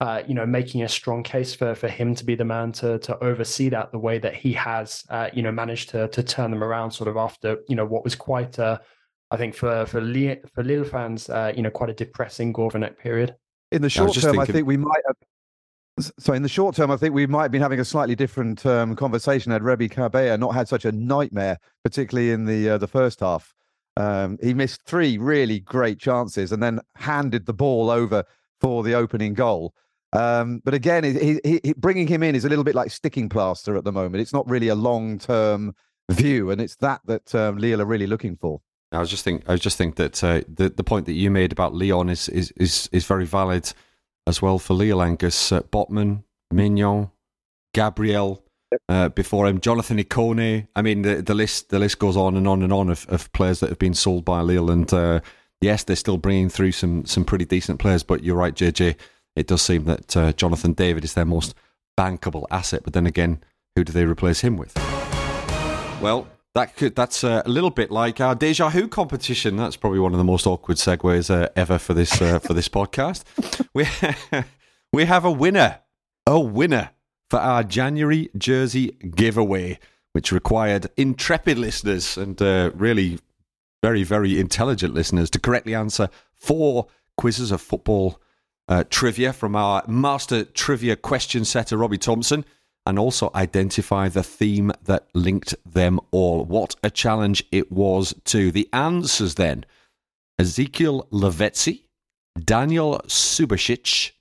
[0.00, 2.98] uh, you know, making a strong case for for him to be the man to
[3.00, 6.50] to oversee that the way that he has, uh, you know, managed to to turn
[6.50, 8.78] them around, sort of after you know what was quite, uh,
[9.30, 12.98] I think for for Lille, for Lille fans, uh, you know, quite a depressing Gourvennec
[12.98, 13.34] period.
[13.72, 15.16] In the short just term, I think we might have.
[16.18, 18.64] So in the short term, I think we might have been having a slightly different
[18.64, 22.88] um, conversation had Remy Cabella not had such a nightmare, particularly in the uh, the
[22.88, 23.54] first half.
[23.96, 28.24] Um, he missed three really great chances and then handed the ball over
[28.60, 29.74] for the opening goal.
[30.12, 33.28] Um, but again, he, he, he, bringing him in is a little bit like sticking
[33.28, 34.22] plaster at the moment.
[34.22, 35.74] It's not really a long term
[36.10, 38.60] view, and it's that that um, Lille are really looking for.
[38.92, 41.30] I was just think I was just think that uh, the the point that you
[41.30, 43.72] made about Leon is is is, is very valid
[44.26, 47.10] as well for Lille Angus uh, Botman, Maignan,
[47.74, 48.44] Gabriel.
[48.88, 50.68] Uh, before him, Jonathan Ikone.
[50.76, 53.32] I mean, the, the list the list goes on and on and on of, of
[53.32, 54.70] players that have been sold by Lille.
[54.70, 55.20] And uh,
[55.60, 58.04] yes, they're still bringing through some some pretty decent players.
[58.04, 58.94] But you're right, JJ.
[59.34, 61.54] It does seem that uh, Jonathan David is their most
[61.98, 62.82] bankable asset.
[62.84, 63.42] But then again,
[63.74, 64.76] who do they replace him with?
[66.00, 69.56] Well, that could that's a little bit like our Déjà Who competition.
[69.56, 72.68] That's probably one of the most awkward segues uh, ever for this uh, for this
[72.68, 73.24] podcast.
[73.74, 73.86] We
[74.92, 75.80] we have a winner,
[76.26, 76.90] a winner
[77.28, 79.78] for our January jersey giveaway,
[80.12, 83.20] which required intrepid listeners and uh, really
[83.82, 88.20] very very intelligent listeners to correctly answer four quizzes of football
[88.68, 92.44] uh, trivia from our master trivia question setter Robbie Thompson
[92.86, 96.44] and also identify the theme that linked them all.
[96.44, 98.50] What a challenge it was, too.
[98.50, 99.64] The answers then
[100.40, 101.84] Ezequiel Lavezzi,
[102.38, 104.12] Danijel Subasic,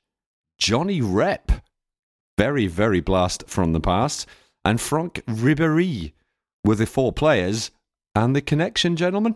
[0.57, 1.51] Johnny Rep,
[2.37, 4.27] very, very blast from the past,
[4.65, 6.13] and Franck Ribéry
[6.63, 7.71] were the four players.
[8.15, 9.35] And the connection, gentlemen?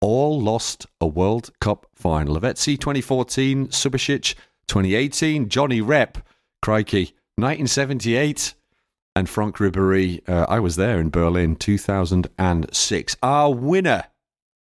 [0.00, 2.36] All lost a World Cup final.
[2.36, 4.34] Lavezzi 2014, Subasic
[4.68, 6.18] 2018, Johnny Rep,
[6.62, 8.54] crikey, 1978.
[9.16, 13.16] And Franck Ribéry, uh, I was there in Berlin, 2006.
[13.22, 14.04] Our winner,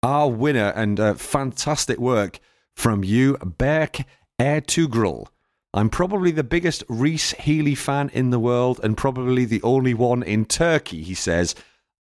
[0.02, 2.38] our winner, and uh, fantastic work
[2.76, 4.04] from you, Berk
[4.38, 5.28] Ertugrul.
[5.74, 10.22] I'm probably the biggest Rhys Healey fan in the world and probably the only one
[10.22, 11.54] in Turkey, he says.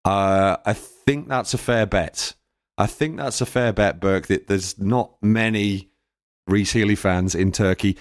[0.04, 2.34] Uh, I think that's a fair bet.
[2.76, 5.90] I think that's a fair bet, Berk, that there's not many
[6.46, 7.96] Rhys Healey fans in Turkey.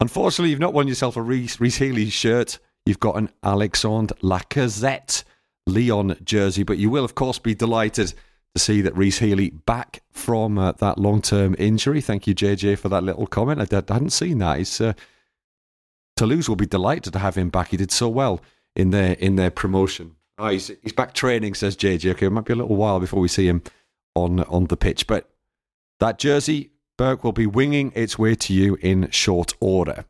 [0.00, 2.58] Unfortunately, you've not won yourself a Rhys, Rhys Healey shirt.
[2.86, 5.24] You've got an Alexandre Lacazette
[5.66, 8.14] Lyon jersey, but you will, of course, be delighted
[8.54, 12.00] to see that Rhys Healey back from uh, that long term injury.
[12.00, 13.60] Thank you, JJ, for that little comment.
[13.60, 14.80] I, hadn't seen that.
[14.80, 14.94] Uh,
[16.16, 17.68] Toulouse will be delighted to have him back.
[17.68, 18.40] He did so well
[18.74, 20.16] in their in their promotion.
[20.38, 22.12] Oh, he's, he's back training, says JJ.
[22.12, 23.62] Okay, it might be a little while before we see him
[24.14, 25.28] on on the pitch, but
[26.00, 30.04] that jersey Berk will be winging its way to you in short order.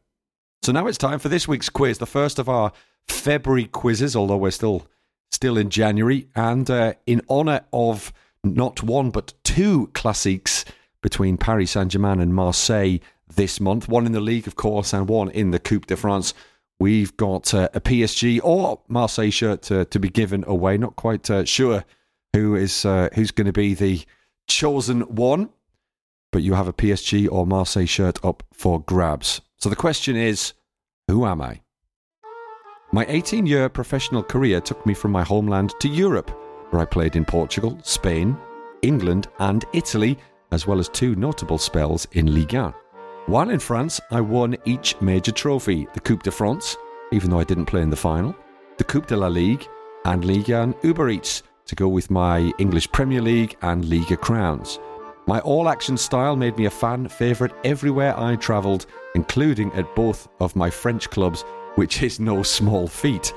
[0.63, 2.73] So now it's time for this week's quiz, the first of our
[3.07, 4.89] February quizzes, although we're still
[5.31, 8.13] still in January, and uh, in honour of
[8.43, 10.65] not one but two classiques
[11.03, 15.09] between Paris Saint Germain and Marseille this month, one in the league, of course, and
[15.09, 16.33] one in the Coupe de France.
[16.81, 20.79] We've got uh, a PSG or Marseille shirt to, to be given away.
[20.79, 21.85] Not quite uh, sure
[22.33, 24.05] who is uh, who's going to be the
[24.47, 25.51] chosen one
[26.33, 29.41] but you have a PSG or Marseille shirt up for grabs.
[29.59, 30.53] So the question is
[31.09, 31.61] who am I?
[32.93, 36.31] My 18 year professional career took me from my homeland to Europe,
[36.71, 38.37] where I played in Portugal, Spain,
[38.83, 40.19] England, and Italy,
[40.53, 42.75] as well as two notable spells in Ligue 1.
[43.27, 46.77] While in France, I won each major trophy the Coupe de France,
[47.13, 48.35] even though I didn't play in the final,
[48.79, 49.67] the Coupe de la Ligue,
[50.07, 54.79] and Ligue 1 Uber Eats to go with my English Premier League and Liga crowns.
[55.29, 60.27] My all action style made me a fan favourite everywhere I travelled, including at both
[60.41, 61.43] of my French clubs,
[61.75, 63.35] which is no small feat.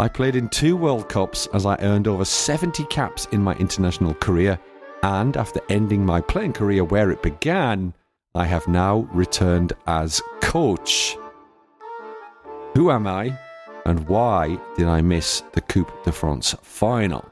[0.00, 4.14] I played in two World Cups as I earned over 70 caps in my international
[4.14, 4.58] career,
[5.04, 7.94] and after ending my playing career where it began,
[8.34, 11.16] I have now returned as coach.
[12.74, 13.38] Who am I,
[13.86, 17.24] and why did I miss the Coupe de France final?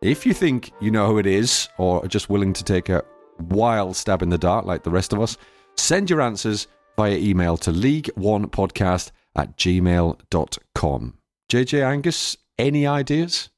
[0.00, 3.04] If you think you know who it is, or are just willing to take a
[3.40, 5.36] wild stab in the dark like the rest of us,
[5.76, 11.18] send your answers via email to league1podcast at gmail.com.
[11.50, 13.50] JJ Angus, any ideas?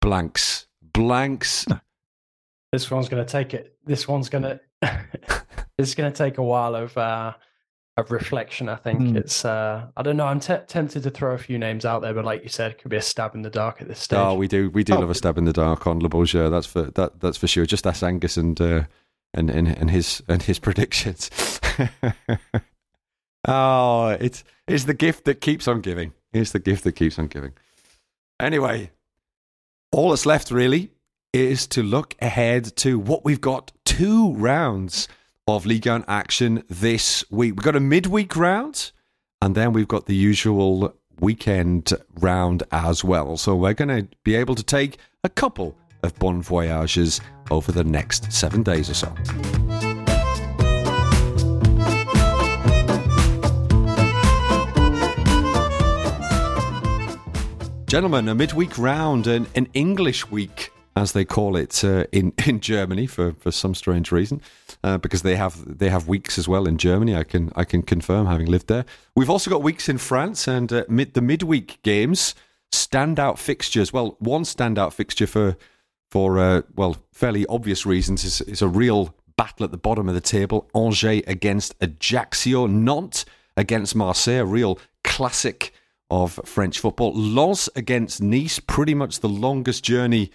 [0.00, 0.66] Blanks.
[0.82, 1.66] Blanks.
[2.72, 3.76] This one's going to take it.
[3.84, 4.44] This one's going
[4.82, 5.02] to.
[5.76, 7.32] is going to take a while of uh,
[8.00, 8.68] of reflection.
[8.68, 9.16] I think mm.
[9.16, 9.44] it's.
[9.44, 10.26] Uh, I don't know.
[10.26, 12.78] I'm t- tempted to throw a few names out there, but like you said, it
[12.78, 14.18] could be a stab in the dark at this stage.
[14.18, 14.70] Oh, we do.
[14.70, 15.00] We do oh.
[15.00, 16.48] love a stab in the dark on Le Bourgeois.
[16.48, 17.20] That's for that.
[17.20, 17.66] That's for sure.
[17.66, 18.84] Just ask Angus and uh,
[19.32, 21.30] and, and and his and his predictions.
[23.48, 26.12] oh, it's it's the gift that keeps on giving.
[26.32, 27.52] It's the gift that keeps on giving.
[28.40, 28.90] Anyway,
[29.92, 30.90] all that's left really
[31.32, 35.08] is to look ahead to what we've got two rounds
[35.56, 37.54] of Ligue 1 action this week.
[37.56, 38.92] We've got a midweek round,
[39.40, 43.36] and then we've got the usual weekend round as well.
[43.36, 47.20] So we're going to be able to take a couple of bon voyages
[47.50, 49.14] over the next seven days or so.
[57.86, 62.60] Gentlemen, a midweek round, and an English week as they call it uh, in in
[62.60, 64.40] Germany for, for some strange reason,
[64.84, 67.14] uh, because they have they have weeks as well in Germany.
[67.14, 68.84] I can I can confirm having lived there.
[69.14, 72.34] We've also got weeks in France and uh, mid, the midweek games
[72.72, 73.92] standout fixtures.
[73.92, 75.56] Well, one standout fixture for
[76.10, 80.14] for uh, well fairly obvious reasons is is a real battle at the bottom of
[80.14, 80.68] the table.
[80.74, 83.24] Angers against Ajaccio, Nantes
[83.56, 85.72] against Marseille, a real classic
[86.10, 87.12] of French football.
[87.14, 90.30] Lens against Nice, pretty much the longest journey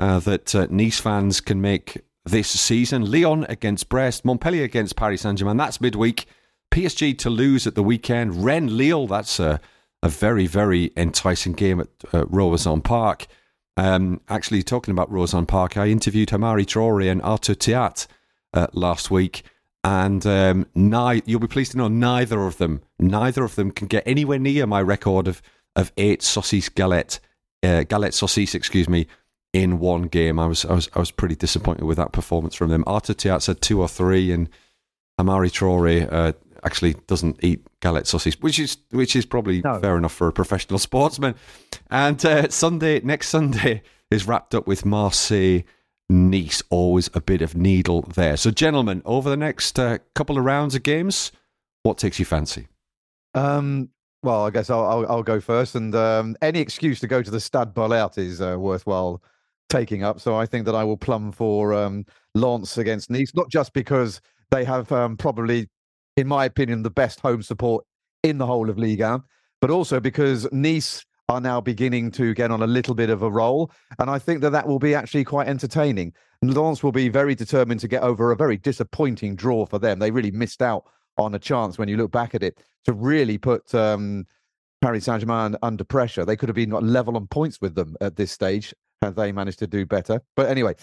[0.00, 3.10] that uh, Nice fans can make this season.
[3.10, 5.56] Lyon against Brest, Montpellier against Paris Saint Germain.
[5.56, 6.26] That's midweek.
[6.72, 8.44] PSG to lose at the weekend.
[8.44, 9.06] Rennes Lille.
[9.06, 9.60] That's a,
[10.02, 13.26] a very very enticing game at uh, Roazhon Park.
[13.76, 18.06] Um, actually, talking about Roazhon Park, I interviewed Hamari Traore and Arthur Theate
[18.52, 19.42] uh, last week,
[19.84, 23.86] and um, ni- you'll be pleased to know neither of them, neither of them can
[23.86, 25.42] get anywhere near my record of
[25.76, 27.20] of eight saucisse galette,
[27.62, 29.06] uh, galette saucisse, excuse me,
[29.52, 30.38] in one game.
[30.38, 32.84] I was I was I was pretty disappointed with that performance from them.
[32.86, 34.48] Arthur Theate said two or three, and
[35.18, 36.32] Amari Traore uh,
[36.64, 39.78] actually doesn't eat galette saucisse, which is which is probably no.
[39.80, 41.34] fair enough for a professional sportsman.
[41.90, 45.62] And uh, Sunday, next Sunday, is wrapped up with Marseille.
[46.08, 48.36] Nice, always a bit of needle there.
[48.36, 51.30] So, gentlemen, over the next uh, couple of rounds of games,
[51.84, 52.66] what takes you fancy?
[53.32, 53.90] Um,
[54.24, 57.30] well, I guess I'll, I'll, I'll go first, and um, any excuse to go to
[57.30, 59.22] the Stade Bollaert is uh, worthwhile
[59.70, 60.20] taking up.
[60.20, 62.04] So I think that I will plumb for um,
[62.34, 65.68] Lens against Nice, not just because they have um, probably
[66.20, 67.84] in my opinion, the best home support
[68.22, 69.22] in the whole of Liga,
[69.60, 73.30] but also because Nice are now beginning to get on a little bit of a
[73.30, 73.70] roll.
[73.98, 76.12] And I think that that will be actually quite entertaining.
[76.42, 79.98] Lens will be very determined to get over a very disappointing draw for them.
[79.98, 80.84] They really missed out
[81.16, 84.26] on a chance when you look back at it to really put um,
[84.82, 86.24] Paris Saint Germain under pressure.
[86.24, 89.58] They could have been level on points with them at this stage had they managed
[89.60, 90.20] to do better.
[90.36, 90.74] But anyway,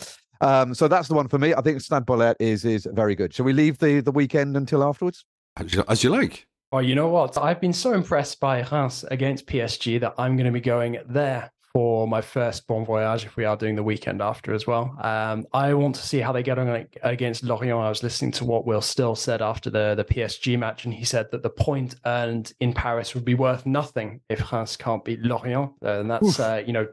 [0.41, 1.53] um, so that's the one for me.
[1.53, 3.33] I think Stade Bollaert is is very good.
[3.33, 5.25] Shall we leave the the weekend until afterwards?
[5.57, 6.47] As you, as you like.
[6.71, 7.37] Oh, you know what?
[7.37, 11.49] I've been so impressed by Reims against PSG that I'm going to be going there
[11.71, 14.97] for my first Bon Voyage if we are doing the weekend after as well.
[15.01, 17.79] Um, I want to see how they get on against Lorient.
[17.79, 21.05] I was listening to what Will Still said after the, the PSG match, and he
[21.05, 25.21] said that the point earned in Paris would be worth nothing if Reims can't beat
[25.21, 25.71] Lorient.
[25.81, 26.87] Uh, and that's, uh, you know,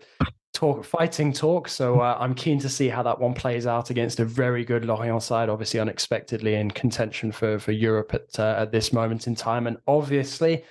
[0.54, 1.68] talk fighting talk.
[1.68, 4.86] So uh, I'm keen to see how that one plays out against a very good
[4.86, 9.34] Lorient side, obviously unexpectedly in contention for for Europe at uh, at this moment in
[9.34, 10.64] time, and obviously.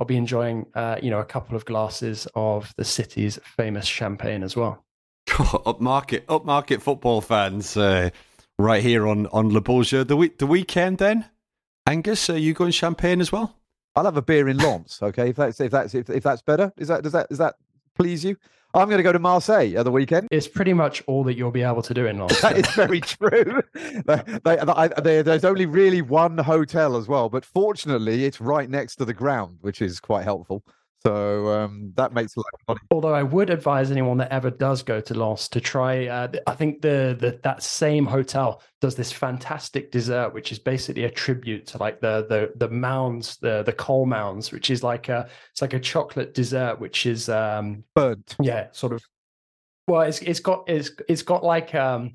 [0.00, 4.44] I'll be enjoying, uh, you know, a couple of glasses of the city's famous champagne
[4.44, 4.84] as well.
[5.26, 8.10] upmarket, upmarket football fans, uh,
[8.60, 10.04] right here on on Le Beau Jeu.
[10.04, 11.24] The week, the weekend, then,
[11.84, 13.56] Angus, are you going champagne as well?
[13.96, 15.30] I'll have a beer in Lens, okay?
[15.30, 17.56] If that's if that's if, if that's better, is that does that does that
[17.96, 18.36] please you?
[18.74, 20.28] I'm going to go to Marseille at the weekend.
[20.30, 22.40] It's pretty much all that you'll be able to do in Lens.
[22.42, 23.62] that is very true.
[23.72, 28.96] they, they, they, there's only really one hotel as well, but fortunately, it's right next
[28.96, 30.62] to the ground, which is quite helpful.
[31.04, 32.80] So um, that makes a lot of money.
[32.90, 36.06] Although I would advise anyone that ever does go to Lens to try.
[36.06, 41.04] Uh, I think the, the that same hotel does this fantastic dessert, which is basically
[41.04, 45.08] a tribute to like the the the mounds, the the coal mounds, which is like
[45.08, 48.34] a it's like a chocolate dessert, which is um burnt.
[48.42, 49.02] Yeah, sort of.
[49.86, 52.12] Well, it's it's got it's it's got like um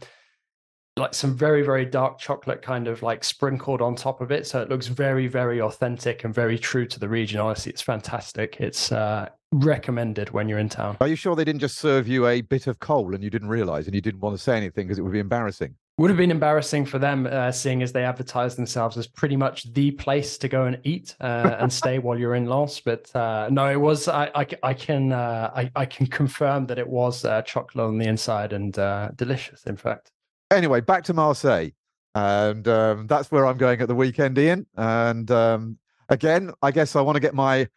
[0.98, 4.46] like some very very dark chocolate kind of like sprinkled on top of it.
[4.46, 7.40] So it looks very very authentic and very true to the region.
[7.40, 8.58] Honestly it's fantastic.
[8.60, 10.98] It's uh, recommended when you're in town.
[11.02, 13.50] Are you sure they didn't just serve you a bit of coal and you didn't
[13.50, 15.76] realize and you didn't want to say anything because it would be embarrassing?
[16.00, 19.72] Would have been embarrassing for them uh, seeing as they advertise themselves as pretty much
[19.74, 23.48] the place to go and eat uh, and stay while you're in Lens but uh,
[23.52, 27.26] no it was i, I, I can uh, I, I, can confirm that it was
[27.26, 30.12] uh, chocolate on the inside and uh, delicious in fact
[30.54, 31.70] Anyway, back to Marseille.
[32.16, 34.68] And um, that's where I'm going at the weekend, Ian.
[34.78, 35.80] And um,
[36.10, 37.68] again, I guess I want to get my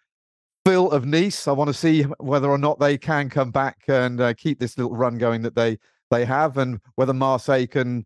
[0.65, 1.49] fill of Nice.
[1.49, 4.77] I want to see whether or not they can come back and uh, keep this
[4.77, 5.79] little run going that they
[6.11, 8.05] they have, and whether Marseille can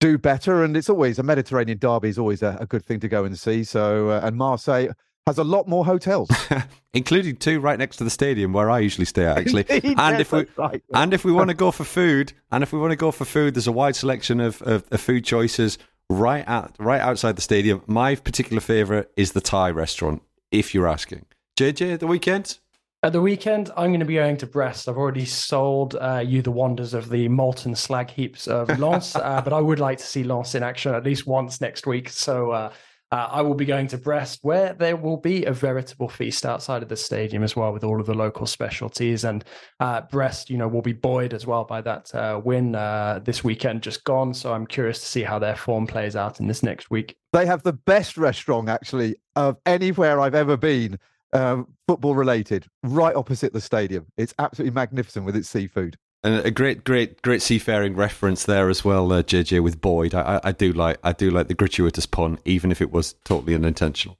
[0.00, 0.64] do better.
[0.64, 3.38] And it's always a Mediterranean derby is always a, a good thing to go and
[3.38, 3.64] see.
[3.64, 4.88] So, uh, and Marseille
[5.26, 6.28] has a lot more hotels,
[6.94, 9.24] including two right next to the stadium where I usually stay.
[9.24, 10.82] Actually, Indeed, and yes, if we right.
[10.92, 13.24] and if we want to go for food, and if we want to go for
[13.24, 15.78] food, there's a wide selection of, of, of food choices
[16.10, 17.82] right at right outside the stadium.
[17.86, 20.22] My particular favorite is the Thai restaurant.
[20.50, 21.26] If you're asking,
[21.58, 22.58] JJ, the weekend.
[23.02, 24.88] At the weekend, I'm going to be going to Brest.
[24.88, 29.42] I've already sold uh, you the wonders of the molten slag heaps of Lens, uh,
[29.42, 32.08] but I would like to see Lens in action at least once next week.
[32.08, 32.72] So uh,
[33.12, 36.82] uh, I will be going to Brest, where there will be a veritable feast outside
[36.82, 39.24] of the stadium as well, with all of the local specialties.
[39.24, 39.44] And
[39.78, 43.44] uh, Brest, you know, will be buoyed as well by that uh, win uh, this
[43.44, 44.34] weekend just gone.
[44.34, 47.16] So I'm curious to see how their form plays out in this next week.
[47.32, 50.98] They have the best restaurant, actually, of anywhere I've ever been,
[51.32, 54.06] um, football related, right opposite the stadium.
[54.16, 55.96] It's absolutely magnificent with its seafood.
[56.24, 60.14] And a great, great, great seafaring reference there as well, uh, JJ with buoyed.
[60.14, 63.54] I, I, do like, I do like the gratuitous pun, even if it was totally
[63.54, 64.16] unintentional.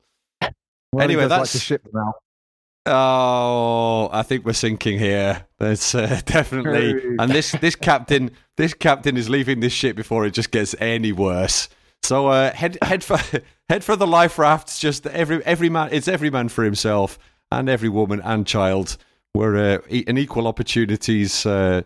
[0.93, 2.13] Well, anyway, that's like ship now.
[2.87, 5.47] Oh, I think we're sinking here.
[5.59, 10.33] There's uh, definitely, and this this captain this captain is leaving this ship before it
[10.33, 11.71] just gets any worse.
[12.03, 13.19] So uh, head head for
[13.71, 14.79] head for the life rafts.
[14.79, 17.19] Just every every man, it's every man for himself,
[17.51, 18.99] and every woman and child.
[19.35, 21.83] We're uh, an equal opportunities uh,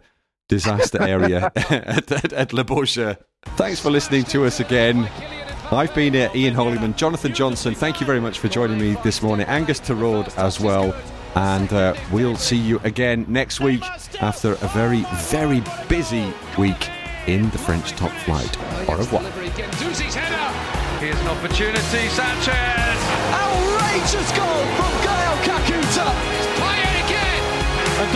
[0.48, 3.14] disaster area at, at, at Le Beau Jeu.
[3.56, 5.08] Thanks for listening to us again.
[5.70, 7.74] I've been uh, Ian Holyman, Jonathan Johnson.
[7.74, 9.46] Thank you very much for joining me this morning.
[9.46, 10.94] Angus Torode as well.
[11.36, 13.82] And uh, we'll see you again next week
[14.20, 16.90] after a very, very busy week
[17.26, 18.58] in the French top flight.
[18.88, 19.22] Au revoir.
[21.00, 22.98] Here's an opportunity, Sanchez!
[23.32, 24.97] Outrageous goal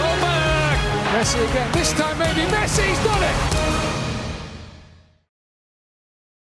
[0.01, 1.73] And Messi again.
[1.73, 3.62] This time maybe Messi's done it!